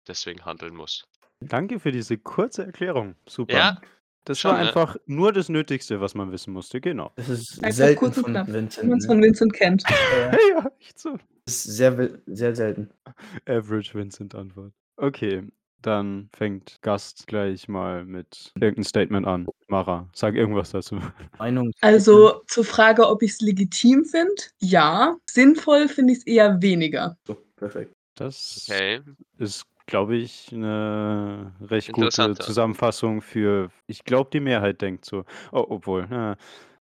[0.07, 1.05] deswegen handeln muss.
[1.39, 3.15] Danke für diese kurze Erklärung.
[3.27, 3.53] Super.
[3.53, 3.81] Ja,
[4.27, 4.67] das schon, war ne?
[4.67, 6.81] einfach nur das Nötigste, was man wissen musste.
[6.81, 7.11] Genau.
[7.15, 8.89] Das ist Einfach selten kurz und von knapp, Vincent.
[8.89, 9.13] man es Ne?
[9.13, 9.83] von Vincent kennt.
[9.87, 11.17] Ja, ja, echt so.
[11.45, 12.89] das ist sehr, sehr selten.
[13.45, 14.73] Average Vincent Antwort.
[14.97, 15.43] Okay,
[15.81, 19.47] dann fängt Gast gleich mal mit irgendeinem Statement an.
[19.67, 20.99] Mara, sag irgendwas dazu.
[21.39, 21.71] Meinung.
[21.81, 25.15] Also zur Frage, ob ich es legitim finde, ja.
[25.29, 27.17] Sinnvoll finde ich es eher weniger.
[27.25, 27.93] So, perfekt.
[28.15, 28.99] Das okay.
[29.37, 32.35] ist, glaube ich, eine recht gute.
[32.35, 35.25] Zusammenfassung für, ich glaube, die Mehrheit denkt so.
[35.51, 36.35] Oh, obwohl, äh,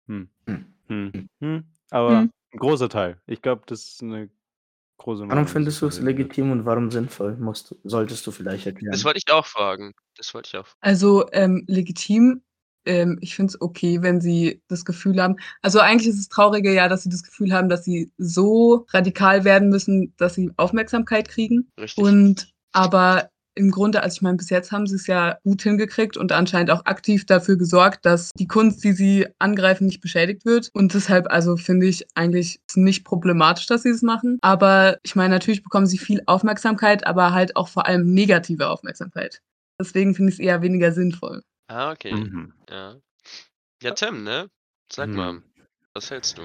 [0.06, 0.66] hm, Hm.
[0.88, 2.30] hm, hm, aber Hm.
[2.52, 3.20] ein großer Teil.
[3.26, 4.28] Ich glaube, das ist eine
[4.98, 7.36] große Warum Meinung, findest du es legitim und warum sinnvoll?
[7.36, 8.92] Musst solltest du vielleicht erklären.
[8.92, 9.94] Das wollte ich auch fragen.
[10.16, 10.66] Das wollte ich auch.
[10.80, 12.42] Also ähm, legitim.
[12.86, 15.36] Ähm, ich finde es okay, wenn sie das Gefühl haben.
[15.60, 19.44] Also eigentlich ist es traurige ja, dass sie das Gefühl haben, dass sie so radikal
[19.44, 21.70] werden müssen, dass sie Aufmerksamkeit kriegen.
[21.78, 22.02] Richtig.
[22.02, 26.18] Und aber im Grunde, also ich meine, bis jetzt haben sie es ja gut hingekriegt
[26.18, 30.68] und anscheinend auch aktiv dafür gesorgt, dass die Kunst, die sie angreifen, nicht beschädigt wird.
[30.74, 34.38] Und deshalb, also finde ich eigentlich nicht problematisch, dass sie es machen.
[34.42, 39.40] Aber ich meine, natürlich bekommen sie viel Aufmerksamkeit, aber halt auch vor allem negative Aufmerksamkeit.
[39.80, 41.42] Deswegen finde ich es eher weniger sinnvoll.
[41.68, 42.12] Ah, okay.
[42.12, 42.52] Mhm.
[42.68, 42.96] Ja.
[43.82, 44.50] Ja, Tim, ne?
[44.92, 45.42] Sag mal, Hm.
[45.94, 46.42] was hältst du?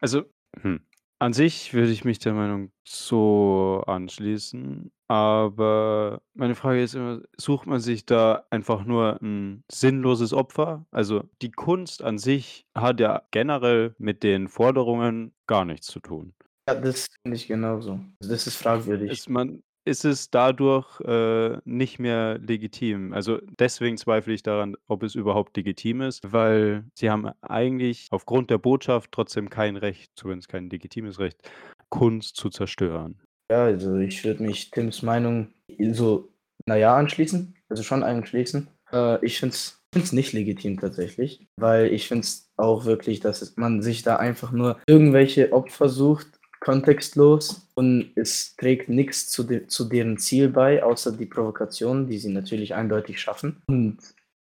[0.00, 0.24] Also,
[0.62, 0.80] hm.
[1.20, 7.66] An sich würde ich mich der Meinung so anschließen, aber meine Frage ist immer, sucht
[7.66, 10.86] man sich da einfach nur ein sinnloses Opfer?
[10.90, 16.32] Also die Kunst an sich hat ja generell mit den Forderungen gar nichts zu tun.
[16.68, 18.00] ja, das finde ich genauso.
[18.20, 19.10] Das ist fragwürdig.
[19.10, 23.12] Es, man, ist es dadurch, äh, nicht mehr legitim.
[23.12, 28.50] Also, deswegen zweifle ich daran, ob es überhaupt legitim ist, weil sie haben eigentlich aufgrund
[28.50, 31.50] der Botschaft trotzdem kein Recht, zumindest kein legitimes Recht,
[31.90, 33.20] Kunst zu zerstören.
[33.50, 35.48] Ja, also ich würde mich Tims Meinung
[35.92, 36.28] so,
[36.66, 37.54] naja, anschließen.
[37.68, 38.68] Also schon anschließen.
[38.92, 43.82] Äh, ich finde es nicht legitim tatsächlich, weil ich finde es auch wirklich, dass man
[43.82, 46.26] sich da einfach nur irgendwelche Opfer sucht,
[46.60, 52.18] kontextlos und es trägt nichts zu, de zu deren Ziel bei, außer die Provokation, die
[52.18, 53.62] sie natürlich eindeutig schaffen.
[53.66, 53.98] Und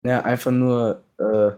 [0.04, 1.52] ja, einfach nur äh,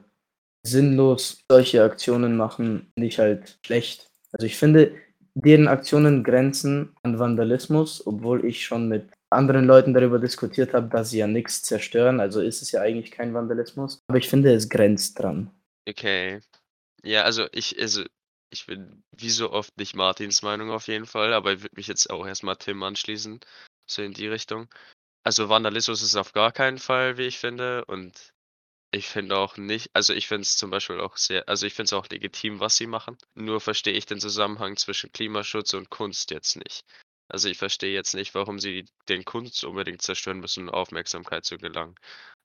[0.62, 4.10] sinnlos solche Aktionen machen, nicht halt schlecht.
[4.32, 4.92] Also ich finde,
[5.34, 11.10] deren Aktionen grenzen an Vandalismus, obwohl ich schon mit anderen Leuten darüber diskutiert habe, dass
[11.10, 12.20] sie ja nichts zerstören.
[12.20, 14.00] Also ist es ja eigentlich kein Vandalismus.
[14.06, 15.50] Aber ich finde, es grenzt dran.
[15.88, 16.40] Okay.
[17.02, 18.04] Ja, also ich, also
[18.50, 21.88] ich bin wie so oft nicht Martins Meinung auf jeden Fall, aber ich würde mich
[21.88, 23.40] jetzt auch erstmal Tim anschließen,
[23.86, 24.68] so in die Richtung.
[25.24, 27.84] Also Vandalismus ist auf gar keinen Fall, wie ich finde.
[27.86, 28.33] Und
[28.94, 31.86] ich finde auch nicht, also ich finde es zum Beispiel auch sehr, also ich finde
[31.86, 33.16] es auch legitim, was sie machen.
[33.34, 36.84] Nur verstehe ich den Zusammenhang zwischen Klimaschutz und Kunst jetzt nicht.
[37.28, 41.56] Also ich verstehe jetzt nicht, warum sie den Kunst unbedingt zerstören müssen, um Aufmerksamkeit zu
[41.56, 41.94] gelangen.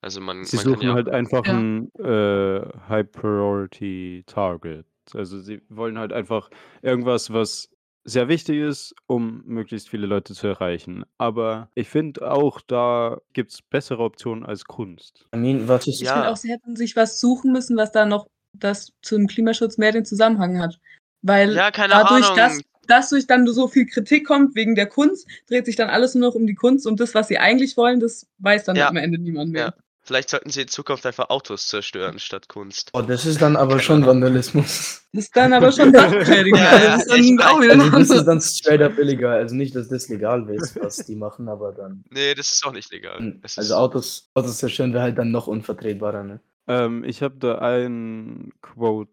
[0.02, 0.94] Also man, Sie man kann suchen ja.
[0.94, 1.58] halt einfach Ja.
[1.58, 4.86] ein äh, High Priority Target.
[5.14, 6.50] Also sie wollen halt einfach
[6.82, 7.70] irgendwas, was
[8.10, 11.06] sehr wichtig ist, um möglichst viele Leute zu erreichen.
[11.18, 15.26] Aber ich finde auch, da gibt es bessere Optionen als Kunst.
[15.34, 16.32] I mean, was ist Ich finde Ja.
[16.32, 20.06] auch, sie hätten sich was suchen müssen, was da noch das zum Klimaschutz mehr den
[20.06, 20.80] Zusammenhang hat.
[21.22, 22.36] Weil Ja, keine dadurch, Ahnung.
[22.36, 26.16] dass, dass durch dann so viel Kritik kommt wegen der Kunst, dreht sich dann alles
[26.16, 28.88] nur noch um die Kunst und das, was sie eigentlich wollen, das weiß dann Ja.
[28.90, 29.66] am Ende niemand mehr.
[29.68, 29.74] Ja.
[30.10, 32.90] Vielleicht sollten sie in Zukunft einfach Autos zerstören statt Kunst.
[32.94, 35.06] Oh, das ist dann aber schon Vandalismus.
[35.14, 36.60] Das ist dann aber schon Sachbeschädigung.
[36.60, 37.46] Ja, also ja, das ist dann ich weiß.
[37.46, 39.38] auch wieder Also das ist dann straight up illegal.
[39.38, 42.04] Also nicht, dass das legal ist, was die machen, aber dann.
[42.10, 43.38] Nee, das ist auch nicht legal.
[43.44, 46.40] Es Also ist, Autos, Autos zerstören wäre halt dann noch unvertretbarer, ne?
[46.68, 49.10] Ähm, ich habe da ein Quote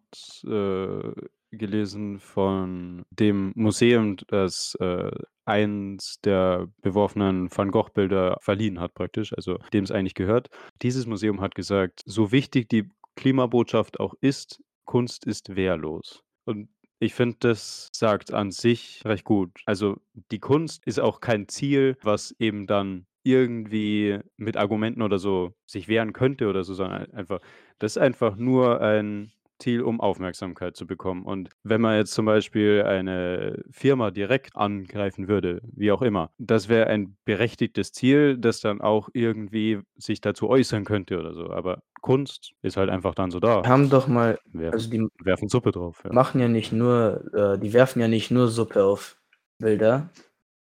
[0.47, 1.13] äh,
[1.51, 5.11] gelesen von dem Museum, das äh,
[5.45, 10.49] eins der beworfenen Van Gogh-Bilder verliehen hat, praktisch, also dem es eigentlich gehört.
[10.83, 16.23] Dieses Museum hat gesagt, so wichtig die Klimabotschaft auch ist, Kunst ist wehrlos.
[16.45, 19.51] Und ich finde, das sagt an sich recht gut.
[19.67, 19.97] Also
[20.31, 25.89] die Kunst ist auch kein Ziel, was eben dann irgendwie mit Argumenten oder so sich
[25.89, 27.41] wehren könnte oder so, sondern einfach,
[27.79, 31.25] das ist einfach nur ein Ziel, um Aufmerksamkeit zu bekommen.
[31.25, 36.69] Und wenn man jetzt zum Beispiel eine Firma direkt angreifen würde, wie auch immer, das
[36.69, 41.51] wäre ein berechtigtes Ziel, das dann auch irgendwie sich dazu äußern könnte oder so.
[41.51, 43.63] Aber Kunst ist halt einfach dann so da.
[43.63, 46.03] Wir haben doch mal, Werfen, also die werfen Suppe drauf.
[46.05, 46.13] Ja.
[46.13, 49.19] machen ja nicht nur, äh, die werfen ja nicht nur Suppe auf
[49.59, 50.11] Bilder.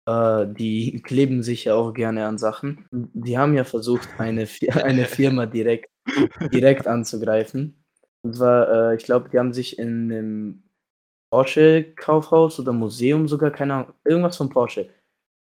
[0.08, 2.88] Äh, die kleben sich ja auch gerne an Sachen.
[2.92, 4.48] Die haben ja versucht, eine,
[4.84, 5.90] eine Firma direkt,
[6.54, 7.85] direkt anzugreifen.
[8.26, 10.64] Und zwar, äh, ich glaube, die haben sich in einem
[11.32, 14.90] Porsche-Kaufhaus oder Museum sogar, keine Ahnung, irgendwas von Porsche,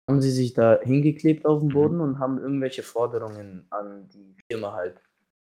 [0.07, 1.73] haben sie sich da hingeklebt auf dem Mhm.
[1.73, 5.01] Boden und haben irgendwelche Forderungen an die Firma halt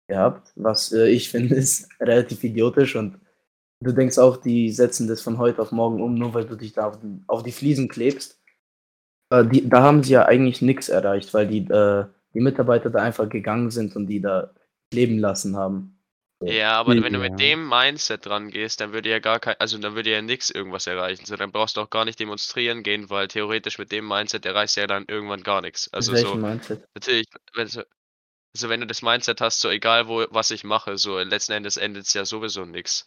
[0.08, 3.20] gehabt, was äh, ich finde ist relativ idiotisch und
[3.82, 6.72] du denkst auch, die setzen das von heute auf morgen um, nur weil du dich
[6.72, 8.40] da auf, den, auf die Fliesen klebst.
[9.30, 13.02] Äh, die, da haben sie ja eigentlich nichts erreicht, weil die, äh, die Mitarbeiter da
[13.02, 14.54] einfach gegangen sind und die da
[14.90, 15.95] kleben lassen haben.
[16.42, 17.30] Ja, aber wenn du Ja.
[17.30, 20.50] mit dem Mindset dran gehst, dann würde ja gar kein, also dann würde ja nichts
[20.50, 21.24] irgendwas erreichen.
[21.24, 24.76] So, dann brauchst du auch gar nicht demonstrieren gehen, weil theoretisch mit dem Mindset erreichst
[24.76, 25.92] du ja dann irgendwann gar nichts.
[25.92, 26.84] Also Mit so, Mindset?
[26.94, 27.86] natürlich, wenn du,
[28.54, 31.76] also wenn du das Mindset hast, so egal wo, was ich mache, so letzten Endes
[31.76, 33.06] endet es ja sowieso nichts.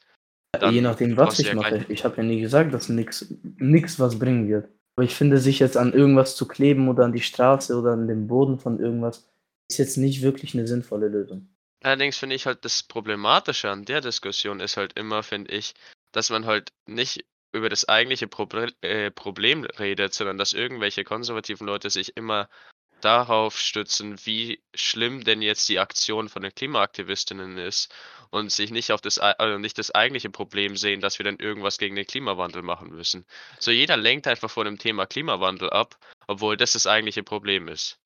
[0.52, 1.86] Dann Je nachdem, was ich ja mache.
[1.90, 4.68] Ich habe ja nie gesagt, dass nichts nix was bringen wird.
[4.96, 8.08] Aber ich finde, sich jetzt an irgendwas zu kleben oder an die Straße oder an
[8.08, 9.30] den Boden von irgendwas,
[9.70, 11.48] ist jetzt nicht wirklich eine sinnvolle Lösung.
[11.82, 15.74] Allerdings finde ich halt das Problematische an der Diskussion ist halt immer, finde ich,
[16.12, 21.66] dass man halt nicht über das eigentliche Proble äh, Problem redet, sondern dass irgendwelche konservativen
[21.66, 22.50] Leute sich immer
[23.02, 27.94] darauf stützen, wie schlimm denn jetzt die Aktion von den Klimaaktivistinnen ist
[28.30, 31.78] und sich nicht auf das also nicht das eigentliche Problem sehen, dass wir dann irgendwas
[31.78, 33.26] gegen den Klimawandel machen müssen.
[33.58, 37.98] So jeder lenkt einfach von dem Thema Klimawandel ab, obwohl das das eigentliche Problem ist.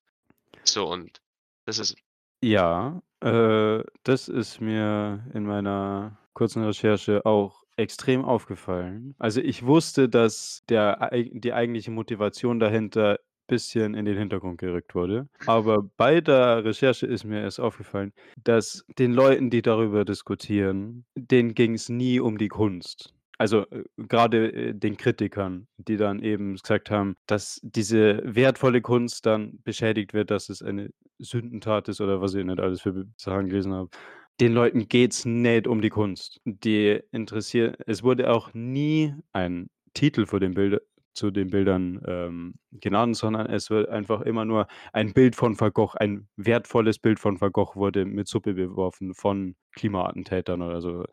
[0.64, 1.20] So und
[1.66, 1.96] das ist
[2.42, 9.16] Ja, äh, das ist mir in meiner kurzen Recherche auch extrem aufgefallen.
[9.18, 15.28] Also ich wusste, dass der, die eigentliche Motivation dahinter bisschen in den Hintergrund gerückt wurde.
[15.46, 21.54] Aber bei der Recherche ist mir erst aufgefallen, dass den Leuten, die darüber diskutieren, denen
[21.54, 23.14] ging es nie um die Kunst.
[23.44, 29.26] Also äh, gerade äh, den Kritikern, die dann eben gesagt haben, dass diese wertvolle Kunst
[29.26, 33.50] dann beschädigt wird, dass es eine Sündentat ist oder was ich nicht alles für Sachen
[33.50, 33.90] gelesen habe.
[34.40, 36.40] Den Leuten geht es nicht um die Kunst.
[36.46, 40.80] Die interessiert es wurde auch nie ein Titel vor den Bilder
[41.14, 45.72] zu den Bildern, ähm, genannt, sondern es wird einfach immer nur ein Bild von Van
[45.74, 51.04] Gogh ein wertvolles Bild von Van Gogh wurde mit Suppe beworfen von Klimaattentätern oder so.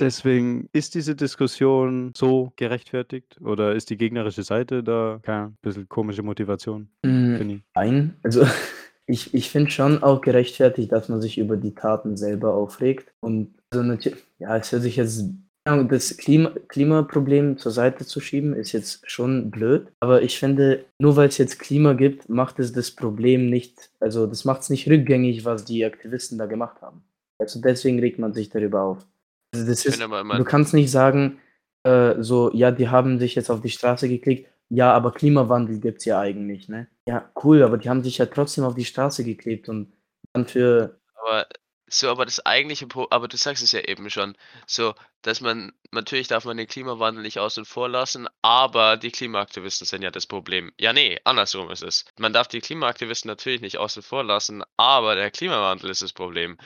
[0.00, 6.22] Deswegen ist diese Diskussion so gerechtfertigt oder ist die gegnerische Seite da keine bisschen komische
[6.22, 7.62] Motivation, ich?
[7.74, 8.44] nein, also
[9.06, 13.54] ich ich finde schon auch gerechtfertigt, dass man sich über die Taten selber aufregt und
[13.70, 15.24] also natür ja, es hört sich jetzt
[15.66, 21.16] das Klima Klimaproblem zur Seite zu schieben, ist jetzt schon blöd, aber ich finde, nur
[21.16, 24.86] weil es jetzt Klima gibt, macht es das Problem nicht also, das macht es nicht
[24.86, 27.02] rückgängig, was die Aktivisten da gemacht haben.
[27.38, 29.06] Also, deswegen regt man sich darüber auf.
[29.54, 31.38] Also, das ist du kannst nicht sagen,
[31.84, 34.50] äh, so: „Ja, die haben sich jetzt auf die Straße geklickt.
[34.70, 36.88] Ja, aber Klimawandel gibt's ja eigentlich“, ne?
[37.06, 39.92] Ja, cool, aber die haben sich ja trotzdem auf die Straße geklebt und
[40.32, 41.46] dann für Aber
[41.86, 44.36] so, aber das eigentliche Pro aber du sagst es ja eben schon,
[44.66, 49.86] so, dass man natürlich darf man den Klimawandel nicht außen vor lassen, aber die Klimaaktivisten
[49.86, 50.72] sind ja das Problem.
[50.80, 52.04] Ja, ne, andersrum ist es.
[52.18, 56.56] Man darf die Klimaaktivisten natürlich nicht außen vor lassen, aber der Klimawandel ist das Problem.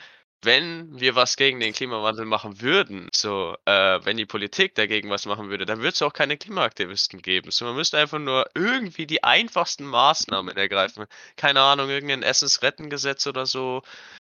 [0.43, 5.25] Wenn wir was gegen den Klimawandel machen würden, so, äh, wenn die Politik dagegen was
[5.25, 7.51] machen würde, dann würd's auch keine Klimaaktivisten geben.
[7.51, 11.07] So, man müsste einfach nur irgendwie die einfachsten Maßnahmen ergreifen.
[11.35, 13.81] Keine Ahnung, irgend 'nen Essensrettengesetz oder so.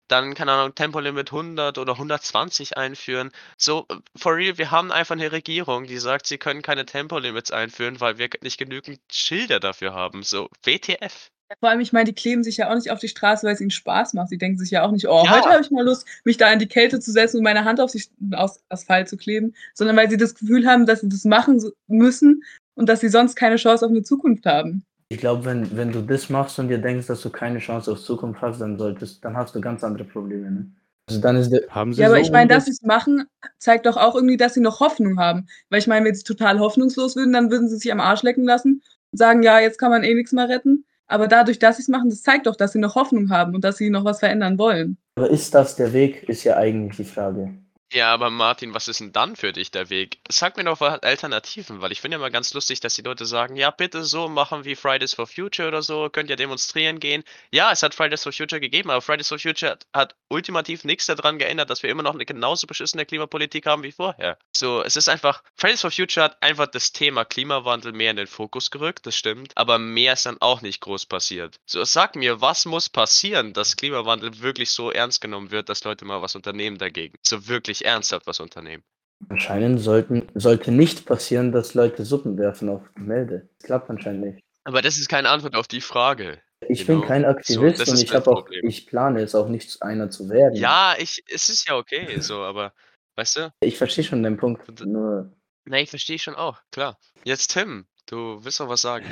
[0.08, 3.32] Dann, keine Ahnung, Tempolimit 100 oder 120 einführen.
[3.58, 8.00] So, for real, wir haben einfach 'ne Regierung, die sagt, sie können keine Tempolimits einführen,
[8.00, 10.24] weil wir nicht genügend Schilder dafür haben.
[10.24, 11.30] So, WTF?
[11.62, 13.70] Vor allem, ich meine, die kleben sich ja auch nicht auf die Straße, weil's ihnen
[13.72, 14.32] Spaß macht.
[14.32, 15.54] Die denken sich ja auch nicht: „Oh, heute Ja.
[15.54, 17.92] habe ich mal Lust, mich da in die Kälte zu setzen und meine Hand auf
[17.92, 18.04] die
[18.34, 22.44] aus Asphalt zu kleben“, sondern weil sie das Gefühl haben, dass sie das machen müssen
[22.76, 24.84] und dass sie sonst keine Chance auf 'ne Zukunft haben.
[25.10, 28.02] Ich glaube, wenn wenn du das machst und dir denkst, dass du keine Chance auf
[28.02, 30.72] Zukunft hast, dann solltest dann hast du ganz andere Probleme, ne?
[31.08, 33.26] Also, dann ist der Haben sie Ja, aber so ich meine, dass umge sie's machen,
[33.60, 35.46] zeigt doch auch irgendwie, dass sie noch Hoffnung haben.
[35.70, 38.44] Weil ich meine, wenn sie total hoffnungslos würden, dann würden sie sich am Arsch lecken
[38.46, 38.82] lassen
[39.12, 42.10] und sagen: „Ja, jetzt kann man eh nix mehr retten.“ Aber dadurch, dass sie's machen,
[42.10, 44.98] das zeigt doch, dass sie noch Hoffnung haben und dass sie noch was verändern wollen.
[45.16, 47.54] Aber ist das der Weg, ist ja eigentlich die Frage.
[47.96, 50.20] Ja, aber Martin, was ist 'n dann für dich der Weg?
[50.30, 53.26] Sag mir doch wa Alternativen, weil ich finde ja immer ganz lustig, dass die Leute
[53.26, 57.24] sagen: „Ja, bitte so machen wie Fridays for Future oder so, könnt ja demonstrieren gehen.“
[57.54, 61.06] Ja, es hat Fridays for Future gegeben, aber Fridays for Future hat hat ultimativ nix
[61.06, 64.38] da dran geändert, dass wir immer noch 'ne genauso beschissene Klimapolitik haben wie vorher.
[64.54, 68.28] So, es ist einfach Fridays for Future hat einfach das Thema Klimawandel mehr in den
[68.28, 71.56] Fokus gerückt, das stimmt, aber mehr ist dann auch nicht groß passiert.
[71.66, 76.04] So, sag mir, was muss passieren, dass Klimawandel wirklich so ernst genommen wird, dass Leute
[76.04, 77.18] mal was unternehmen dagegen?
[77.26, 78.84] So wirklich ernsthaft was unternehmen.
[79.30, 83.50] Anscheinend sollten sollte nicht passieren, dass Leute Suppen werfen auf Gemälde.
[83.60, 84.40] Das klappt anscheinend nicht.
[84.66, 86.42] Aber das ist keine Antwort auf die Frage.
[86.68, 87.08] Ich bin Genau.
[87.08, 90.30] kein So, Aktivist das und ich habe auch ich plane es auch nicht, einer zu
[90.30, 90.56] werden.
[90.56, 92.74] Ja, ich es ist ja okay so, aber
[93.16, 93.54] weißt du?
[93.62, 95.32] Ich verstehe schon deinen Punkt, Und nur
[95.68, 97.00] Ne, ich verstehe schon auch, klar.
[97.24, 99.06] Jetzt Tim, du willst noch was sagen.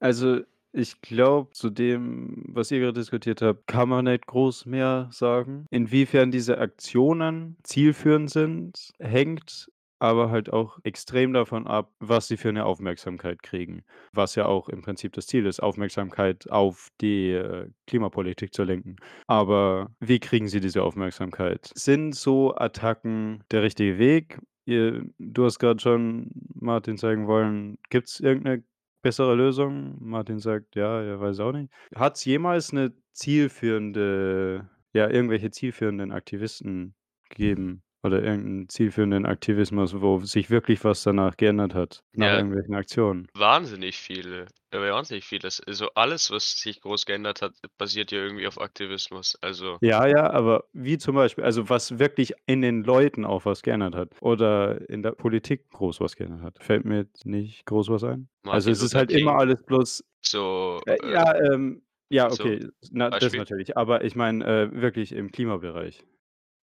[0.00, 0.40] Also,
[0.72, 5.66] ich glaube, zu dem, was ihr grade diskutiert habt, kann man nicht groß mehr sagen.
[5.70, 12.52] Inwiefern diese Aktionen zielführend sind, hängt aber halt auch extrem davon ab, was sie für
[12.52, 13.82] 'ne Aufmerksamkeit kriegen.
[14.12, 18.96] Was ja auch im Prinzip das Ziel ist, Aufmerksamkeit auf die, äh, Klimapolitik zu lenken.
[19.26, 21.72] Aber wie kriegen sie diese Aufmerksamkeit?
[21.74, 24.38] Sind so Attacken der richtige Weg?
[24.66, 28.62] Ihr du hast grad schon Martin zeigen wollen, gibt's irgend 'ne
[29.02, 29.96] bessere Lösung?
[30.00, 36.94] Martin sagt: „Ja, er weiß auch nicht.“ Hat's jemals 'ne zielführende ja, irgendwelche zielführenden Aktivisten
[37.30, 42.32] gegeben oder irgend 'n zielführenden Aktivismus, wo sich wirklich was danach geändert hat, nach Ja.
[42.32, 43.28] irgendwelchen Aktionen?
[43.34, 45.60] Wahnsinnig viele, äh, wahnsinnig vieles.
[45.62, 49.36] Also, alles, was sich groß geändert hat, basiert ja irgendwie auf Aktivismus.
[49.42, 53.62] Also Ja, ja, aber wie zum Beispiel also, was wirklich in den Leuten auch was
[53.62, 56.58] geändert hat oder in der Politik groß was geändert hat?
[56.60, 58.28] Fällt mir jetzt nicht groß was ein.
[58.50, 59.38] Also, Martin es ist halt immer King.
[59.38, 64.16] alles bloß So, äh, äh ja, ähm ja, so, okay, na, das natürlich, aber ich
[64.16, 66.04] meine, äh, wirklich im Klimabereich.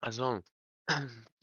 [0.05, 0.43] Ach so.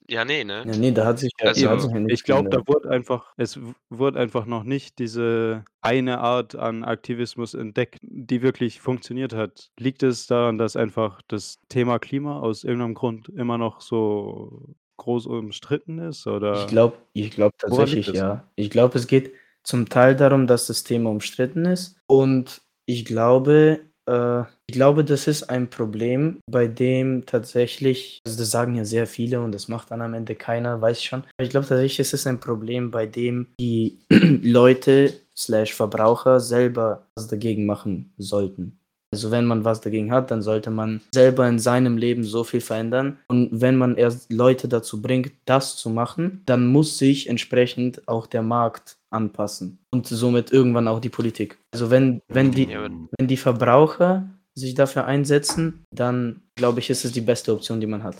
[0.08, 0.66] Ja, ne, ne?
[0.66, 2.58] Ja, ne, da hat sich ja da hat Also sich ja nichts ich glaube, da
[2.58, 2.66] geändert.
[2.66, 8.42] wurde einfach es w wurde einfach noch nicht diese eine Art an Aktivismus entdeckt, die
[8.42, 9.70] wirklich funktioniert hat.
[9.78, 14.74] Liegt es daran, dass einfach das Thema Klima aus irgend 'nem Grund immer noch so
[14.98, 18.24] groß umstritten ist, Ich oder glaube ich glaube woran liegt tatsächlich, das?
[18.24, 18.50] ja.
[18.56, 23.89] Ich glaube, es geht zum Teil darum, dass das Thema umstritten ist und ich glaube,
[24.10, 29.06] äh, ich glaube, das ist ein Problem, bei dem tatsächlich, also das sagen ja sehr
[29.06, 31.20] viele und das macht dann am Ende keiner, weiß ich schon.
[31.20, 37.06] Aber ich glaube tatsächlich, es ist ein Problem, bei dem die Leute slash Verbraucher selber
[37.14, 38.76] was dagegen machen sollten.
[39.12, 42.60] Also wenn man was dagegen hat, dann sollte man selber in seinem Leben so viel
[42.60, 43.18] verändern.
[43.26, 48.28] Und wenn man erst Leute dazu bringt, das zu machen, dann muss sich entsprechend auch
[48.28, 51.58] der Markt anpassen und somit irgendwann auch die Politik.
[51.72, 57.04] Also wenn, wenn, die, Ja, wenn die Verbraucher sich dafür einsetzen, dann glaube ich, ist
[57.04, 58.16] es die beste Option, die man hat.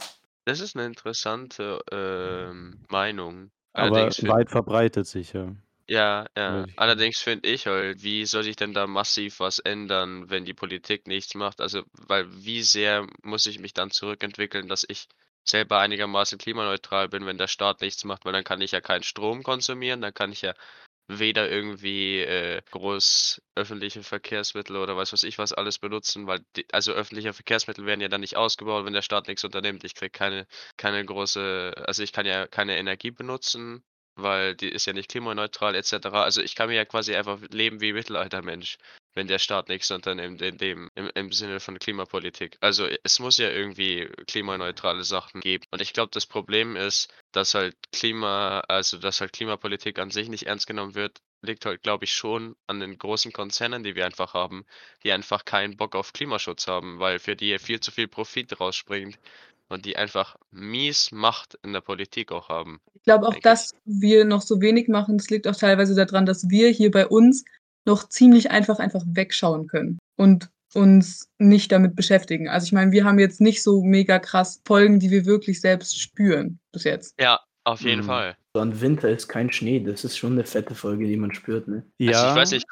[0.46, 3.50] Das ist eine interessante ähm, Meinung.
[3.72, 5.55] Aber Allerdings find- weit verbreitet sicher.
[5.88, 6.64] Ja, ja.
[6.64, 10.55] Ich- Allerdings finde ich halt, wie soll sich denn da massiv was ändern, wenn die
[10.55, 11.61] Politik nichts macht?
[11.61, 15.09] Also, weil wie sehr muss ich mich dann zurückentwickeln, dass ich
[15.50, 19.02] selber einigermaßen klimaneutral bin, wenn der Staat nichts macht, weil dann kann ich ja keinen
[19.02, 20.54] Strom konsumieren, dann kann ich ja
[21.18, 26.66] weder irgendwie äh, groß öffentliche Verkehrsmittel oder weiß was ich was alles benutzen, weil die,
[26.72, 29.84] also öffentliche Verkehrsmittel werden ja dann nicht ausgebaut, wenn der Staat nichts unternimmt.
[29.84, 33.82] Ich kriege keine, keine große, also ich kann ja keine Energie benutzen,
[34.14, 36.06] weil die ist ja nicht klimaneutral etc.
[36.22, 38.78] Also ich kann mir ja quasi einfach leben wie Mittelaltermensch,
[39.14, 42.57] wenn der Staat nichts unternimmt in dem, im, im Sinne von Klimapolitik.
[42.61, 45.64] Also es muss ja irgendwie klimaneutrale Sachen geben.
[45.70, 50.29] Und ich glaube, das Problem ist, dass halt Klima, also dass halt Klimapolitik an sich
[50.29, 54.07] nicht ernst genommen wird, liegt halt, glaube ich, schon an den großen Konzernen, die wir
[54.07, 54.64] einfach haben,
[55.05, 59.18] die einfach keinen Bock auf Klimaschutz haben, weil für die viel zu viel Profit rausspringt
[59.68, 62.81] und die einfach mies Macht in der Politik auch haben.
[62.94, 66.51] Ich glaube auch, dass wir noch so wenig machen, das liegt auch teilweise daran, dass
[66.51, 67.44] wir hier bei uns
[67.87, 72.49] noch ziemlich einfach einfach wegschauen können und uns nicht damit beschäftigen.
[72.49, 76.01] Also ich meine, wir haben jetzt nicht so mega krass Folgen, die wir wirklich selbst
[76.01, 77.14] spüren bis jetzt.
[77.21, 78.07] Ja, auf jeden Mhm.
[78.07, 78.37] Fall.
[78.55, 81.66] So ein Winter ist kein Schnee, das ist schon eine fette Folge, die man spürt.
[81.69, 81.85] Ne?
[82.01, 82.66] Also Ja, ich weiß nicht,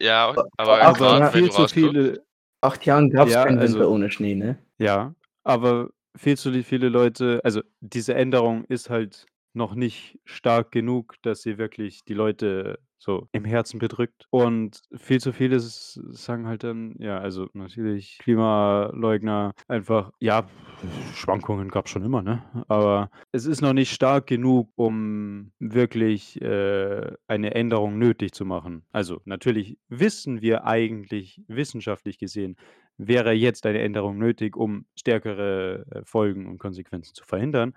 [0.00, 2.24] ja, aber aber gerade ja, wenn viel zu viele,
[2.60, 4.58] Acht Jahren gab es Ja, keinen also- Winter ohne Schnee, ne?
[4.78, 11.14] ja, aber viel zu viele Leute, also diese Änderung ist halt noch nicht stark genug,
[11.22, 14.26] dass sie wirklich die Leute so im Herzen bedrückt.
[14.30, 20.46] Und viel zu viele sagen halt dann, ja, also natürlich Klimaleugner einfach, ja,
[21.14, 22.42] Schwankungen gab es schon immer, ne?
[22.68, 28.84] Aber es ist noch nicht stark genug, um wirklich äh, eine Änderung nötig zu machen.
[28.92, 32.56] Also natürlich wissen wir eigentlich wissenschaftlich gesehen,
[32.96, 37.74] wäre jetzt eine Änderung nötig, um stärkere äh, Folgen und Konsequenzen zu verhindern.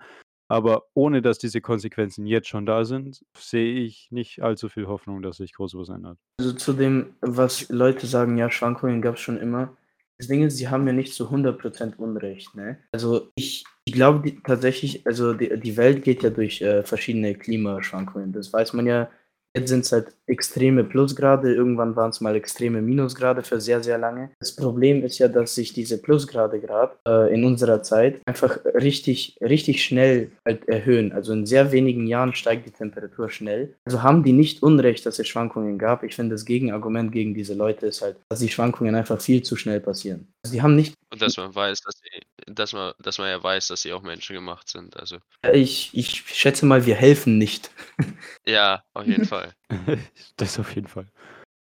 [0.48, 5.20] Aber ohne dass diese Konsequenzen jetzt schon da sind, sehe ich nicht allzu viel Hoffnung,
[5.20, 6.18] dass sich groß was ändert.
[6.40, 9.76] Also zu dem, was Leute sagen, ja, Schwankungen gab es schon immer.
[10.16, 12.54] Das Ding ist, sie haben ja nicht zu 100% Unrecht.
[12.54, 12.78] Ne?
[12.92, 18.32] Also ich, ich glaube tatsächlich, also die, die Welt geht ja durch äh, verschiedene Klimaschwankungen.
[18.32, 19.10] Das weiß man ja.
[19.54, 23.98] Jetzt sind es halt extreme Plusgrade, irgendwann waren es mal extreme Minusgrade für sehr, sehr
[23.98, 24.30] lange.
[24.38, 29.36] Das Problem ist ja, dass sich diese Plusgrade gerade äh, in unserer Zeit einfach richtig,
[29.40, 31.12] richtig schnell halt erhöhen.
[31.12, 33.74] Also in sehr wenigen Jahren steigt die Temperatur schnell.
[33.84, 36.02] Also haben die nicht Unrecht, dass es Schwankungen gab.
[36.02, 39.56] Ich finde, das Gegenargument gegen diese Leute ist halt, dass die Schwankungen einfach viel zu
[39.56, 40.28] schnell passieren.
[40.44, 43.42] Also die haben nicht, und dass man weiß, dass sie, dass man, dass man ja
[43.42, 44.96] weiß, dass sie auch menschengemacht sind.
[44.98, 45.18] Also
[45.52, 47.70] ich, ich schätze mal, wir helfen nicht.
[48.46, 49.54] ja, auf jeden Fall.
[50.36, 51.06] das auf jeden Fall.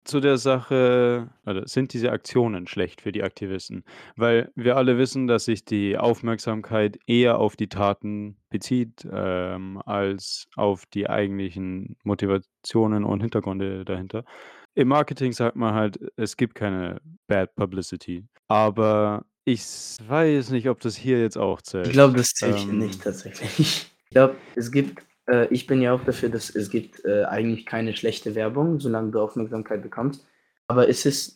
[0.04, 3.82] Zu der Sache, oder sind diese Aktionen schlecht für die Aktivisten?
[4.14, 10.46] Weil wir alle wissen, dass sich die Aufmerksamkeit eher auf die Taten bezieht, ähm, als
[10.54, 14.24] auf die eigentlichen Motivationen und Hintergründe dahinter.
[14.76, 18.24] Im Marketing sagt man halt, es gibt keine Bad Publicity.
[18.46, 19.62] Aber ich
[20.06, 21.86] weiß nicht, ob das hier jetzt auch zählt.
[21.86, 23.90] Ich glaube, das zählt hier Ähm, nicht tatsächlich.
[24.08, 27.66] Ich glaube, es gibt, äh, ich bin ja auch dafür, dass es gibt äh, eigentlich
[27.66, 30.26] keine schlechte Werbung, solange du Aufmerksamkeit bekommst.
[30.68, 31.34] Aber es ist,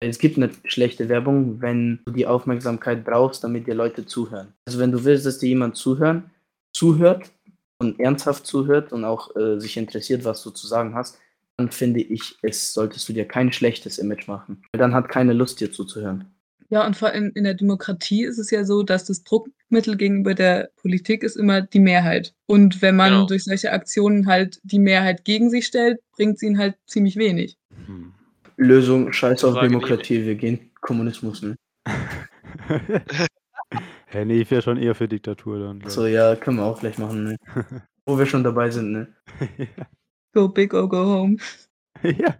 [0.00, 4.52] es gibt eine schlechte Werbung, wenn du die Aufmerksamkeit brauchst, damit dir Leute zuhören.
[4.66, 6.30] Also wenn du willst, dass dir jemand zuhören,
[6.72, 7.30] zuhört
[7.78, 11.18] und ernsthaft zuhört und auch äh, sich interessiert, was du zu sagen hast,
[11.56, 14.62] dann finde ich, es solltest du dir kein schlechtes Image machen.
[14.72, 16.31] Weil dann hat keine Lust, dir zuzuhören.
[16.72, 20.32] Ja, und vor allem in der Demokratie ist es ja so, dass das Druckmittel gegenüber
[20.32, 22.34] der Politik ist immer die Mehrheit.
[22.46, 23.26] Und wenn man Genau.
[23.26, 27.58] durch solche Aktionen halt die Mehrheit gegen sich stellt, bringt es ihnen halt ziemlich wenig.
[27.84, 28.14] hm.
[28.56, 31.56] Lösung, scheiß auf Demokratie, wir gehen Kommunismus, ne?
[34.06, 35.82] Hä, nee, ich wäre schon eher für Diktatur dann.
[35.90, 37.36] So, ja, können wir auch gleich machen, ne?
[38.06, 39.08] Wo wir schon dabei sind, ne?
[39.58, 39.68] ich.
[40.32, 41.36] Go big or go home.
[42.02, 42.34] ja.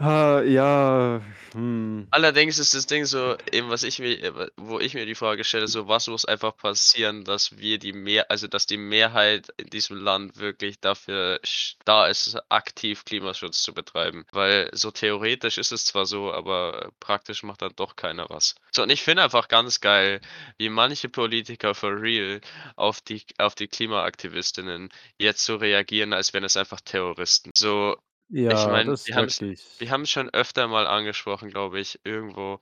[0.00, 1.20] Ah, ja,
[1.52, 2.06] hm.
[2.10, 5.68] Allerdings ist das Ding so, eben was ich mir, wo ich mir die Frage stelle,
[5.68, 9.96] so was muss einfach passieren, dass wir die mehr, also dass die Mehrheit in diesem
[9.96, 11.40] Land wirklich dafür
[11.84, 14.24] da ist, aktiv Klimaschutz zu betreiben.
[14.32, 18.54] Weil so theoretisch ist es zwar so, aber praktisch macht dann doch keiner was.
[18.70, 20.20] So, und ich finde einfach ganz geil,
[20.58, 22.40] wie manche Politiker for real
[22.76, 27.50] auf die, auf die Klimaaktivistinnen jetzt so reagieren, als wären es einfach Terroristen.
[27.54, 27.96] So,
[28.30, 29.60] Ja, meine, das wir wirklich.
[29.90, 32.60] haben es schon öfter mal angesprochen, glaube ich, irgendwo.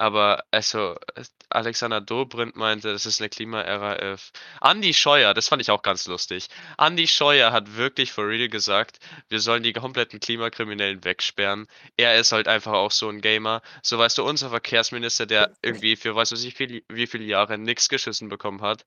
[0.00, 4.30] Aber also, äh, Alexander Dobrindt meinte, das ist eine Klima-RAF.
[4.60, 6.48] Andi Scheuer, das fand ich auch ganz lustig.
[6.76, 11.66] Andi Scheuer hat wirklich for real gesagt, wir sollen die kompletten Klimakriminellen wegsperren.
[11.96, 13.60] Er ist halt einfach auch so ein Gamer.
[13.82, 17.58] So weißt du, unser Verkehrsminister, der irgendwie für weiß was ich viel, wie viele Jahre
[17.58, 18.84] nichts geschissen bekommen hat,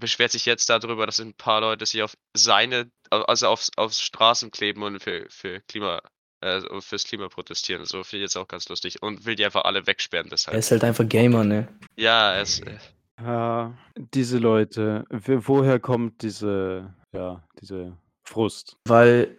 [0.00, 4.50] beschwert sich jetzt darüber, dass ein paar Leute sich auf seine, also aufs, aufs Straßen
[4.50, 6.00] kleben und für, für Klima,
[6.40, 7.84] äh, fürs Klima protestieren.
[7.84, 9.02] So finde ich jetzt auch ganz lustig.
[9.02, 10.56] Und will die einfach alle wegsperren Er deshalb.
[10.56, 11.68] ist halt einfach Gamer, ne?
[11.96, 12.78] Ja, es, äh,
[13.20, 18.76] Ja, diese Leute, woher kommt diese, ja, diese Frust?
[18.86, 19.36] Weil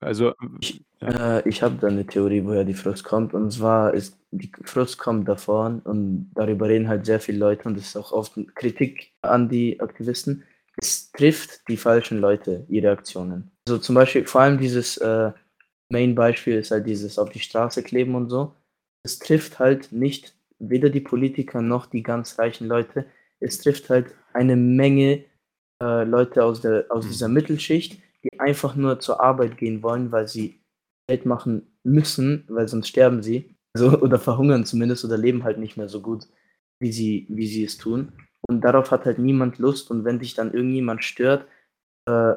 [0.00, 1.38] Also, Ich, Ja.
[1.38, 3.34] äh, ich habe da eine Theorie, woher die Frust kommt.
[3.34, 7.76] Und zwar ist die Frust kommt davon und darüber reden halt sehr viele Leute und
[7.76, 10.44] das ist auch oft Kritik an die Aktivisten.
[10.76, 13.50] Es trifft die falschen Leute, ihre Aktionen.
[13.66, 15.32] Also zum Beispiel, vor allem dieses äh,
[15.90, 18.54] Main-Beispiel ist halt dieses auf die Straße kleben und so.
[19.04, 23.06] Es trifft halt nicht weder die Politiker noch die ganz reichen Leute.
[23.40, 25.24] Es trifft halt eine Menge
[25.82, 27.08] äh, Leute aus, der, aus Mhm.
[27.10, 30.60] dieser Mittelschicht, die einfach nur zur Arbeit gehen wollen, weil sie
[31.08, 33.56] Geld machen müssen, weil sonst sterben sie.
[33.74, 36.26] Also, oder verhungern zumindest oder leben halt nicht mehr so gut,
[36.80, 38.12] wie sie, wie sie es tun.
[38.46, 39.90] Und darauf hat halt niemand Lust.
[39.90, 41.46] Und wenn dich dann irgendjemand stört,
[42.06, 42.34] äh,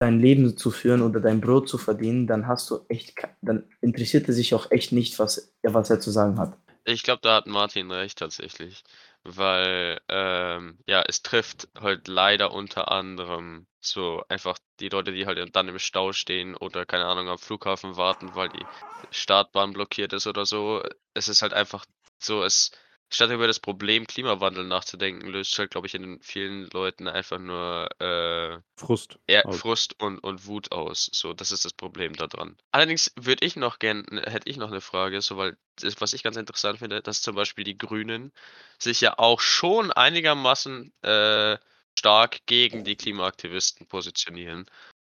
[0.00, 4.26] dein Leben zu führen oder dein Brot zu verdienen, dann hast du echt, dann interessiert
[4.26, 6.58] er sich auch echt nicht, was, was er zu sagen hat.
[6.84, 8.82] ich glaube, da hat Martin recht tatsächlich.
[9.24, 15.54] Weil, ähm, ja, es trifft halt leider unter anderem so einfach die Leute, die halt
[15.54, 18.68] dann im Stau stehen oder keine Ahnung am Flughafen warten, weil die
[19.10, 20.82] Startbahn blockiert ist oder so.
[21.14, 21.84] Es ist halt einfach
[22.20, 22.72] so, es
[23.14, 27.88] statt über das Problem Klimawandel nachzudenken, löst halt, glaube ich, in vielen Leuten einfach nur
[28.00, 29.18] äh, Frust.
[29.26, 29.60] eher aus.
[29.60, 31.10] Frust und, und Wut aus.
[31.12, 32.56] So, das ist das Problem daran.
[32.70, 36.22] Allerdings würde ich noch gern, hätte ich noch eine Frage, so weil das, was ich
[36.22, 38.32] ganz interessant finde, dass zum Beispiel die Grünen
[38.78, 41.58] sich ja auch schon einigermaßen äh,
[41.98, 44.66] stark gegen die Klimaaktivisten positionieren.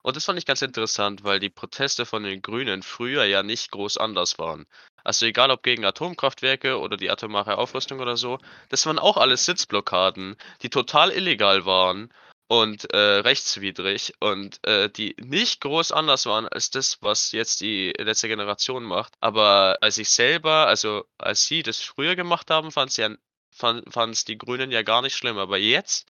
[0.04, 3.72] Und das fand ich ganz interessant, weil die Proteste von den Grünen früher ja nicht
[3.72, 4.66] groß anders waren.
[5.04, 8.38] Also egal ob gegen Atomkraftwerke oder die atomare Aufrüstung oder so,
[8.70, 12.14] das waren auch alles Sitzblockaden, die total illegal waren
[12.48, 17.94] und äh, rechtswidrig und äh, die nicht groß anders waren als das, was jetzt die
[17.98, 19.14] letzte Generation macht.
[19.22, 23.10] Aber als ich selber, also als sie das früher gemacht haben, fand es ja,
[23.52, 25.38] fand, die Grünen ja gar nicht schlimm.
[25.38, 26.08] Aber jetzt,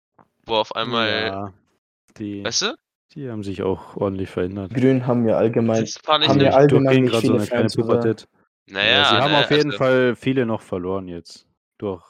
[0.45, 1.53] wo auf einmal, Ja,
[2.17, 2.77] die, weißt du,
[3.13, 4.71] die haben sich auch ordentlich verändert.
[4.71, 7.61] Die Grünen haben ja allgemein, das fand ich haben ja allgemein nicht gerade so viele
[7.61, 7.69] eine kleine?
[7.69, 8.27] Pubertät.
[8.69, 11.47] naja, Ja, sie haben ne, auf jeden also, Fall viele noch verloren jetzt.
[11.77, 12.03] Durch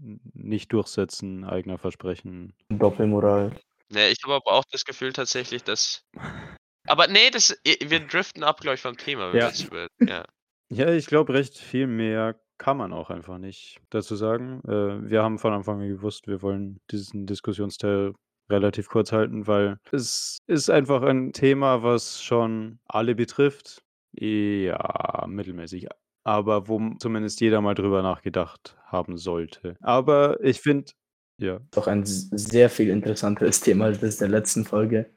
[0.00, 2.54] nicht durchsetzen eigener Versprechen.
[2.68, 3.52] Doppelmoral.
[3.90, 6.04] Ne, ich habe aber auch das Gefühl tatsächlich, dass.
[6.86, 9.30] Aber nee, das, wir driften ab, glaube ich, vom Thema.
[9.30, 9.52] wenn Ja.
[9.62, 10.24] über, ja.
[10.70, 14.60] Ja, ich glaube, recht viel mehr kann man auch einfach nicht dazu sagen.
[14.66, 18.12] Äh, wir haben von Anfang an gewusst, wir wollen diesen Diskussionsteil
[18.50, 23.82] relativ kurz halten, weil es ist einfach ein Thema, was schon alle betrifft.
[24.12, 25.88] Ja, mittelmäßig.
[26.24, 29.76] Aber wo zumindest jeder mal drüber nachgedacht haben sollte.
[29.80, 30.92] Aber ich finde,
[31.40, 31.60] ja.
[31.70, 35.10] Doch ein sehr viel interessanteres Thema als das der letzten Folge.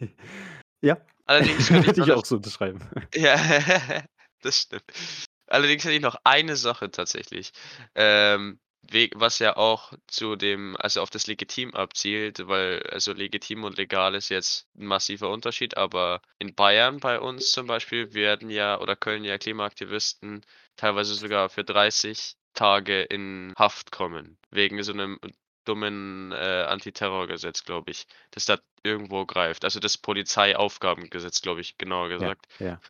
[0.80, 2.80] ja, Allerdings könnte ich würde ich eine auch so unterschreiben.
[3.14, 3.36] Ja,
[4.42, 4.84] das stimmt.
[5.46, 7.52] Allerdings hätte ich noch eine Sache tatsächlich,
[7.94, 8.58] ähm,
[9.14, 14.14] was ja auch zu dem also auf das Legitim abzielt, weil also legitim und legal
[14.14, 18.96] ist jetzt 'n massiver Unterschied, aber in Bayern bei uns zum Beispiel werden ja oder
[18.96, 20.42] können ja Klimaaktivisten
[20.76, 25.18] teilweise sogar für 30 Tage in Haft kommen, wegen so einem
[25.64, 29.64] dummen, äh, Antiterrorgesetz, glaube ich, das da irgendwo greift.
[29.64, 32.46] Also das Polizeiaufgabengesetz, glaube ich, genauer Ja, gesagt.
[32.58, 32.80] ja.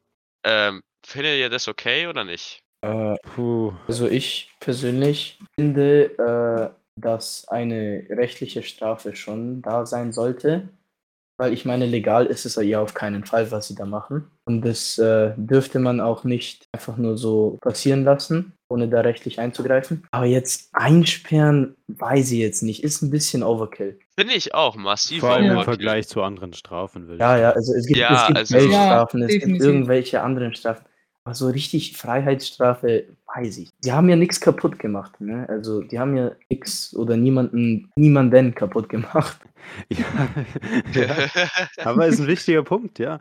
[0.45, 2.64] Ähm, findet ihr das okay oder nicht?
[2.85, 3.73] Äh, Puh.
[3.89, 10.69] also ich persönlich finde, äh, dass eine rechtliche Strafe schon da sein sollte.
[11.37, 14.31] Weil ich meine, legal ist es ja auf keinen Fall, was sie da machen.
[14.45, 19.41] Und das äh, dürfte man auch nicht einfach nur so passieren lassen, ohne da rechtlich
[19.41, 20.07] einzugreifen.
[20.13, 22.85] Aber jetzt einsperren, weiß ich jetzt nicht.
[22.85, 23.99] Ist ein bisschen Overkill.
[24.17, 25.65] Finde ich auch massiv Vor allem im.
[25.65, 28.55] Vergleich zu anderen Strafen, würde ich Ja, ja, also es gibt, Ja, es gibt also-
[28.57, 29.67] Geldstrafen, Ja, es gibt definitiv.
[29.67, 30.85] irgendwelche anderen Strafen.
[31.25, 33.71] Aber so richtig Freiheitsstrafe, weiß ich.
[33.83, 35.49] Die haben ja nichts kaputt gemacht, ne?
[35.49, 39.39] Also die haben ja nichts oder niemanden, niemanden kaputt gemacht.
[39.89, 40.29] Ja,
[40.93, 41.31] ja.
[41.79, 43.21] Aber ist ein wichtiger Punkt, ja.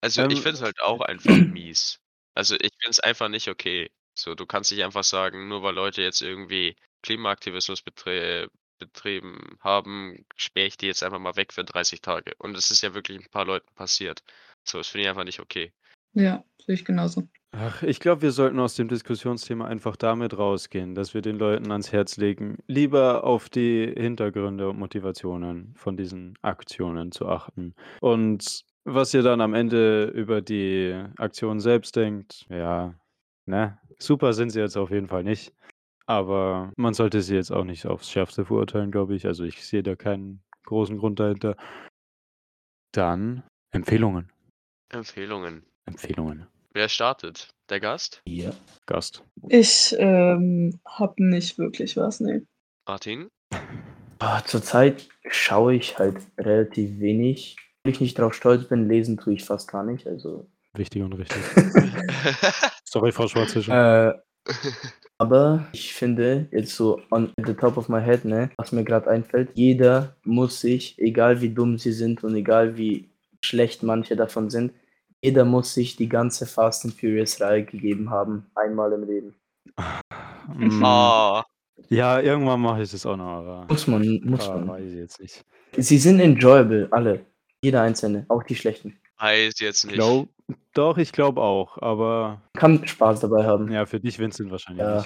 [0.00, 1.98] Also ich Ähm, finde es halt auch einfach mies.
[2.34, 3.90] Also ich finde es einfach nicht okay.
[4.16, 8.48] So, du kannst nicht einfach sagen, nur weil Leute jetzt irgendwie Klimaaktivismus betre
[8.78, 12.32] betrieben haben, sperre ich die jetzt einfach mal weg für 30 Tage.
[12.38, 14.22] Und es ist ja wirklich ein paar Leuten passiert.
[14.64, 15.72] So, das finde ich einfach nicht okay.
[16.14, 17.28] Ja, sehe ich genauso.
[17.52, 21.72] Ach, ich glaube, wir sollten aus dem Diskussionsthema einfach damit rausgehen, dass wir den Leuten
[21.72, 27.74] ans Herz legen, lieber auf die Hintergründe und Motivationen von diesen Aktionen zu achten.
[28.00, 32.94] Und was ihr dann am Ende über die Aktion selbst denkt, ja,
[33.46, 35.52] ne, super sind sie jetzt auf jeden Fall nicht.
[36.06, 39.26] Aber man sollte sie jetzt auch nicht aufs Schärfste verurteilen, glaube ich.
[39.26, 41.56] Also ich sehe da keinen großen Grund dahinter.
[42.92, 43.42] Dann
[43.72, 44.32] Empfehlungen.
[44.88, 45.64] Empfehlungen.
[45.86, 46.46] Empfehlungen.
[46.72, 47.48] Wer startet?
[47.68, 48.22] Der Gast?
[48.26, 48.52] Ja.
[48.86, 49.24] Gast.
[49.48, 52.42] Ich ähm, habe nicht wirklich was, nee.
[52.86, 53.28] Martin?
[54.20, 57.56] Ah, Zurzeit schaue ich halt relativ wenig.
[57.82, 60.06] Wenn ich nicht drauf stolz bin, lesen tue ich fast gar nicht.
[60.06, 61.42] Also, Wichtig und richtig.
[62.84, 64.10] Sorry, Frau Schwarzischer.
[64.10, 64.52] äh,
[65.18, 69.10] aber ich finde, jetzt so on the top of my head, ne, was mir gerade
[69.10, 73.10] einfällt, jeder muss sich, egal wie dumm sie sind und egal wie
[73.40, 74.72] schlecht manche davon sind,
[75.22, 79.34] jeder muss sich die ganze Fast and Furious Reihe gegeben haben, einmal im Leben.
[80.82, 81.42] Oh,
[81.88, 84.68] ja, irgendwann mache ich das auch noch, aber Muss man, muss ah, man.
[84.68, 85.44] weiß ich jetzt nicht.
[85.76, 87.24] Sie sind enjoyable, alle.
[87.62, 88.98] Jeder einzelne, auch die schlechten.
[89.18, 89.94] weiß jetzt nicht.
[89.94, 90.28] Glaub,
[90.74, 93.70] doch, ich glaube auch, aber Kann Spaß dabei haben.
[93.70, 95.04] ja, für dich, Vincent, wahrscheinlich Ja.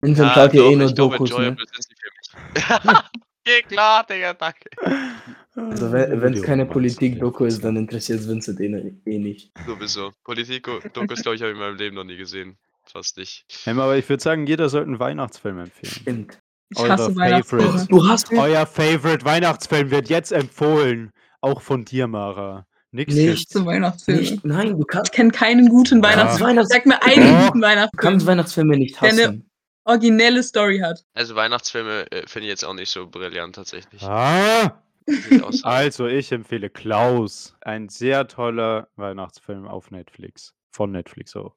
[0.00, 1.36] Vincent Ja, schaut ja doch, eh nur Dokus, ne?
[1.36, 3.00] enjoyable sind sie für mich.
[3.44, 4.70] Geh klar, Digga, danke.
[5.56, 9.52] Also wenn es keine Politik-Doku ist, dann interessiert es Vincent eh, eh nicht.
[9.66, 10.12] Sowieso.
[10.24, 12.56] Politik-Dokus, glaube ich, habe ich in meinem Leben noch nie gesehen.
[12.86, 13.44] Fast nicht.
[13.66, 15.92] Ähm, aber ich würde sagen, jeder sollte einen Weihnachtsfilm empfehlen.
[15.92, 16.38] Stimmt.
[16.70, 17.62] Ich Eure hasse Weihnachtsfilme.
[17.64, 17.88] Favorites.
[17.88, 21.10] Du hast Euer Favorite Weihnachtsfilm wird jetzt empfohlen.
[21.40, 22.66] Auch von dir, Mara.
[22.90, 23.24] Nix Nicht.
[23.24, 23.54] Ich jetzt.
[23.54, 24.20] hasse Weihnachtsfilme.
[24.20, 24.44] nicht.
[24.44, 26.10] Nein, du kannst, Ich kenne keinen guten Ja.
[26.10, 26.48] Weihnachtsfilm.
[26.50, 27.46] Weihnachts Sag mir einen Doch.
[27.52, 29.50] guten du kannst Weihnachtsfilm, Weihnachtsfilme nicht Der eine- hassen.
[29.84, 31.04] originelle Story hat.
[31.14, 34.02] Also Weihnachtsfilme äh, finde ich jetzt auch nicht so brillant tatsächlich.
[34.02, 34.82] Ah!
[35.06, 35.64] Ich.
[35.64, 37.56] Also, ich empfehle Klaus.
[37.60, 40.54] Ein sehr toller Weihnachtsfilm auf Netflix.
[40.70, 41.54] Von Netflix auch.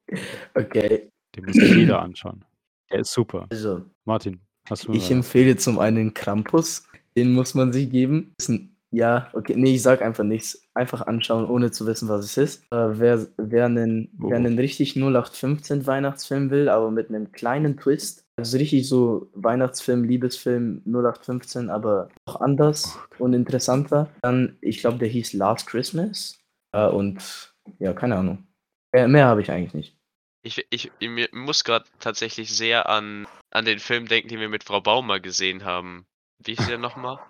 [0.54, 2.44] Okay, Den muss sich jeder anschauen.
[2.90, 3.46] Der ist super.
[3.50, 4.40] also Martin,
[4.70, 6.84] hast du ich empfehle zum einen Krampus.
[7.16, 8.32] Den muss man sich geben.
[8.38, 10.62] Ist ein, ja, okay, nee, ich sag einfach nichts.
[10.74, 12.62] Einfach anschauen, ohne zu wissen, was es ist.
[12.72, 14.30] Äh, wer, wer, einen, Oh.
[14.30, 20.04] wer einen richtig 0815 Weihnachtsfilm will, aber mit einem kleinen Twist, also richtig so Weihnachtsfilm,
[20.04, 26.38] Liebesfilm 0815, aber noch anders Oh und interessanter, dann, ich glaube, der hieß Last Christmas.
[26.72, 28.46] Äh, und ja, keine Ahnung.
[28.92, 29.96] Mehr, mehr habe ich eigentlich nicht.
[30.42, 34.64] Ich, ich, ich muss gerade tatsächlich sehr an, an den Film denken, den wir mit
[34.64, 36.06] Frau Baumer gesehen haben.
[36.38, 37.18] Wie hieß der nochmal?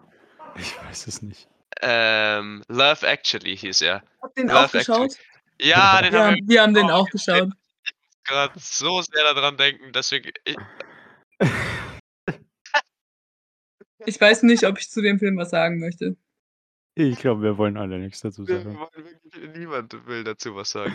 [0.56, 1.46] Ich weiß es nicht.
[1.82, 4.02] Ähm, Love Actually hieß er.
[4.20, 5.12] Habt ihr den Love auch geschaut?
[5.60, 7.50] Ja, den Ja, haben wir wir haben den auch geschaut.
[8.24, 10.32] gerade so sehr daran denken, deswegen.
[10.44, 10.56] Ich,
[14.06, 16.16] Ich weiß nicht, ob ich zu dem Film was sagen möchte.
[16.94, 18.78] Ich glaube, wir wollen alle nichts dazu wir sagen.
[18.78, 20.94] wollen wirklich, niemand will dazu was sagen.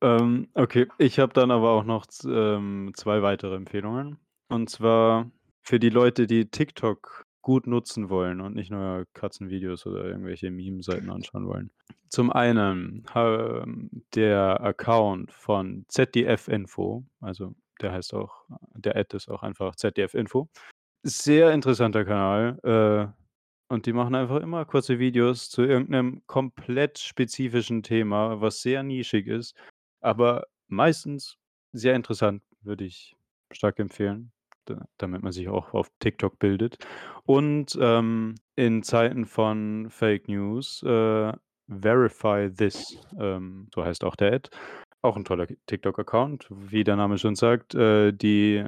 [0.00, 4.18] Ähm, okay, ich habe dann aber auch noch ähm, zwei weitere Empfehlungen.
[4.48, 5.30] Und zwar
[5.62, 11.10] für die Leute, die TikTok gut nutzen wollen und nicht nur Katzenvideos oder irgendwelche Meme-Seiten
[11.10, 11.70] anschauen wollen.
[12.08, 13.04] Zum einen
[14.14, 20.14] der Account von ZDF Info, also der heißt auch, der Ad ist auch einfach ZDF
[20.14, 20.48] Info.
[21.02, 22.58] Sehr interessanter Kanal.
[22.62, 23.12] Äh,
[23.70, 29.26] und die machen einfach immer kurze Videos zu irgendeinem komplett spezifischen Thema, was sehr nischig
[29.26, 29.54] ist.
[30.00, 31.36] Aber meistens
[31.72, 33.14] sehr interessant, würde ich
[33.52, 34.32] stark empfehlen,
[34.64, 36.78] da, damit man sich auch auf TikTok bildet.
[37.24, 41.32] Und ähm, in Zeiten von Fake News, äh,
[41.68, 44.50] Verify This, ähm, so heißt auch der Ad,
[45.02, 47.74] auch ein toller TikTok-Account, wie der Name schon sagt.
[47.74, 48.64] Äh, die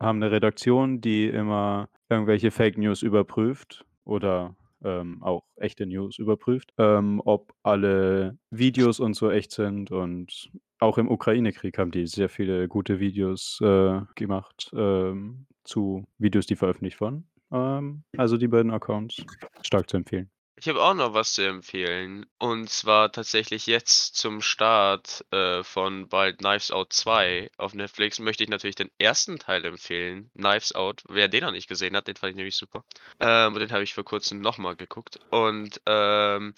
[0.00, 6.72] haben eine Redaktion, die immer irgendwelche Fake News überprüft oder ähm, auch echte News überprüft,
[6.78, 9.90] ähm, ob alle Videos und so echt sind.
[9.90, 16.46] Und auch im Ukraine-Krieg haben die sehr viele gute Videos äh, gemacht ähm, zu Videos,
[16.46, 17.28] die veröffentlicht wurden.
[17.50, 19.24] Ähm, also die beiden Accounts
[19.62, 20.30] stark zu empfehlen.
[20.56, 22.26] Ich habe auch noch was zu empfehlen.
[22.38, 28.44] Und zwar tatsächlich jetzt zum Start äh, von bald Knives Out 2 auf Netflix möchte
[28.44, 30.30] ich natürlich den ersten Teil empfehlen.
[30.36, 31.02] Knives Out.
[31.08, 32.84] Wer den noch nicht gesehen hat, den fand ich nämlich super.
[33.20, 35.18] Ähm, und den habe ich vor kurzem nochmal geguckt.
[35.30, 36.54] Und ähm,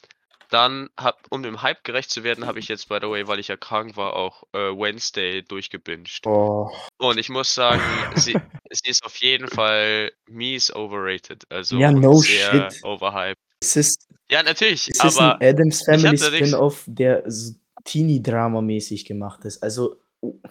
[0.50, 3.40] Dann, hab, um dem Hype gerecht zu werden, habe ich jetzt, by the way, weil
[3.40, 6.26] ich ja krank war, auch äh, Wednesday durchgebinged.
[6.26, 6.70] Oh.
[6.98, 7.82] Und ich muss sagen,
[8.14, 8.36] sie,
[8.70, 11.44] sie ist auf jeden Fall mies overrated.
[11.50, 12.84] Also Ja, no sehr shit.
[12.84, 13.40] overhyped.
[13.62, 17.54] Es ist, Ja, natürlich, es ist ein Adams Family Spin-off, der so
[17.84, 19.62] Teenie-Drama-mäßig gemacht ist.
[19.62, 19.96] Also,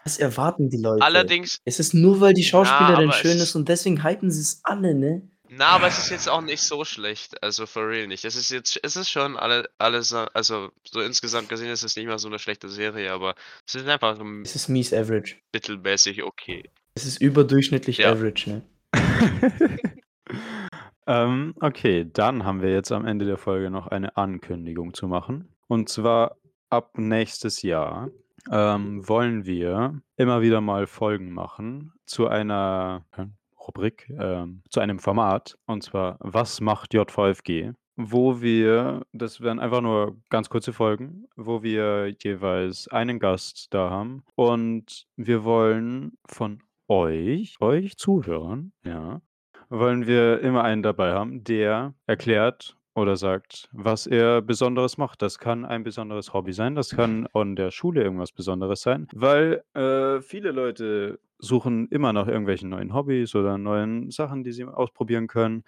[0.04, 1.04] was erwarten die Leute?
[1.04, 4.60] allerdings, Es ist nur, weil die Schauspielerin aber schön ist und deswegen hypen sie es
[4.64, 5.22] alle, ne?
[5.50, 7.42] na, aber es ist jetzt auch nicht so schlecht.
[7.44, 8.26] Also for real nicht.
[8.26, 12.08] Es ist jetzt, es ist schon alle, alles, also so insgesamt gesehen ist es nicht
[12.08, 13.36] mal so eine schlechte Serie, aber
[13.68, 15.36] es ist einfach ein Es ist mies average.
[15.54, 16.64] mittelmäßig okay.
[16.96, 18.12] Es ist überdurchschnittlich Ja.
[18.12, 18.62] average, ne?
[21.08, 25.50] ähm, okay, dann haben wir jetzt am Ende der Folge noch eine Ankündigung zu machen.
[25.68, 26.38] Und zwar
[26.70, 28.10] ab nächstes Jahr
[28.52, 33.26] ähm, wollen wir immer wieder mal Folgen machen zu einer äh,
[33.60, 35.58] Rubrik, ähm, zu einem Format.
[35.66, 37.72] Und zwar, was macht JVFG?
[37.98, 43.90] Wo wir, das werden einfach nur ganz kurze Folgen, wo wir jeweils einen Gast da
[43.90, 44.24] haben.
[44.36, 49.22] Und wir wollen von euch, euch Zuhörern, ja,
[49.70, 55.22] wollen wir immer einen dabei haben, der erklärt oder sagt, was er Besonderes macht.
[55.22, 59.64] Das kann ein besonderes Hobby sein, das kann an der Schule irgendwas Besonderes sein, weil
[59.74, 65.28] äh, viele Leute suchen immer nach irgendwelchen neuen Hobbys oder neuen Sachen, die sie ausprobieren
[65.28, 65.64] können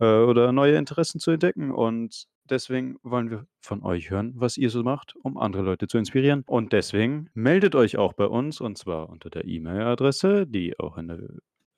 [0.00, 1.72] äh, oder neue Interessen zu entdecken.
[1.72, 5.98] Und deswegen wollen wir von euch hören, was ihr so macht, um andere Leute zu
[5.98, 6.44] inspirieren.
[6.46, 11.08] Und deswegen meldet euch auch bei uns und zwar unter der E-Mail-Adresse, die auch in
[11.08, 11.18] der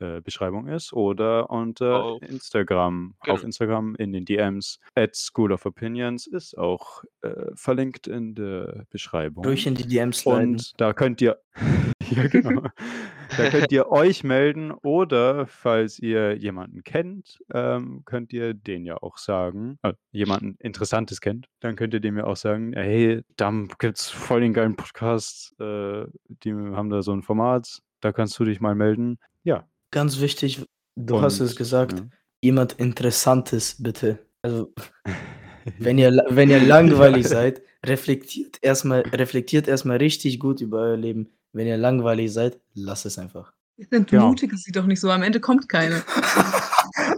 [0.01, 3.15] äh, Beschreibung ist, oder unter Auf- Instagram.
[3.21, 3.47] Auf Genau.
[3.47, 4.79] Instagram in den DMs.
[4.95, 9.45] At School of Opinions ist auch äh, verlinkt in der Beschreibung.
[9.45, 10.41] Ruhig in die DMs sliden.
[10.55, 11.39] Und da könnt ihr,
[12.11, 12.63] ja genau,
[13.37, 18.97] da könnt ihr euch melden oder falls ihr jemanden kennt, ähm, könnt ihr den ja
[19.03, 23.53] auch sagen, äh, jemanden Interessantes kennt, dann könnt ihr dem ja auch sagen, hey, da
[23.79, 28.45] gibt's voll den geilen Podcast, äh, die haben da so ein Format, da kannst du
[28.45, 29.19] dich mal melden.
[29.45, 29.67] Ja.
[29.91, 30.65] Ganz wichtig,
[30.97, 32.07] du hast Und, es gesagt, ja.
[32.43, 34.19] jemand Interessantes, bitte.
[34.43, 34.73] Also,
[35.79, 41.29] wenn ihr, wenn ihr langweilig seid, reflektiert erstmal, reflektiert erstmal richtig gut über euer Leben.
[41.53, 43.53] Wenn ihr langweilig seid, lasst es einfach.
[43.91, 46.03] Entmutige sie doch nicht so, am Ende kommt keine.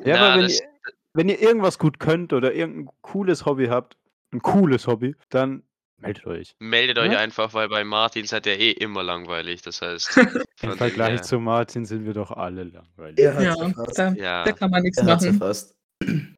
[0.05, 0.61] Ja, Na, aber wenn ihr,
[1.15, 3.97] wenn ihr irgendwas gut könnt oder irgendein cooles Hobby habt,
[4.33, 5.63] ein cooles Hobby, dann
[6.03, 6.55] meldet euch.
[6.59, 7.19] Meldet euch Ja.
[7.19, 9.63] einfach, weil bei Martin seid ihr eh immer langweilig.
[9.63, 10.17] Das heißt,
[10.63, 13.19] Im Vergleich her- zu Martin sind wir doch alle langweilig.
[13.19, 13.33] Ja,
[13.97, 14.45] da, Ja.
[14.45, 15.41] da kann man nichts machen.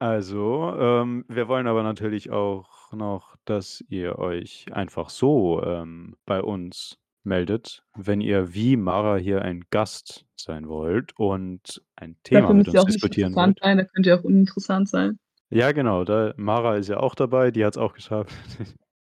[0.00, 6.42] Also, ähm, wir wollen aber natürlich auch noch, dass ihr euch einfach so ähm, bei
[6.42, 12.54] uns meldet, wenn ihr wie Mara hier ein Gast sein wollt und ein Thema Dafür
[12.54, 13.58] mit uns diskutieren wollt.
[13.62, 15.18] sein, da könnt ihr auch uninteressant sein.
[15.50, 18.34] Ja, genau, da Mara ist ja auch dabei, die hat es auch geschafft.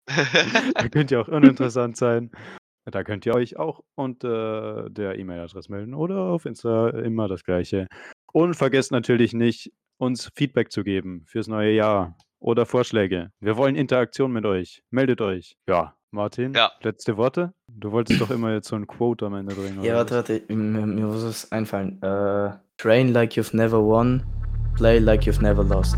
[0.75, 2.31] da könnt ihr auch uninteressant sein.
[2.85, 7.87] Da könnt ihr euch auch unter der E-Mail-Adresse melden oder auf Insta immer das gleiche.
[8.31, 13.31] Und vergesst natürlich nicht, uns Feedback zu geben fürs neue Jahr oder Vorschläge.
[13.41, 14.81] Wir wollen Interaktion mit euch.
[14.91, 15.57] Meldet euch.
[15.67, 16.71] Ja, Martin, Ja.
[16.81, 17.53] letzte Worte?
[17.67, 19.83] Du wolltest doch immer jetzt so ein Quote am Ende bringen.
[19.83, 22.01] Ja, warte, warte, mir, mir muss es einfallen.
[22.01, 24.23] Äh, train like you've never won,
[24.79, 25.97] play like you've never lost.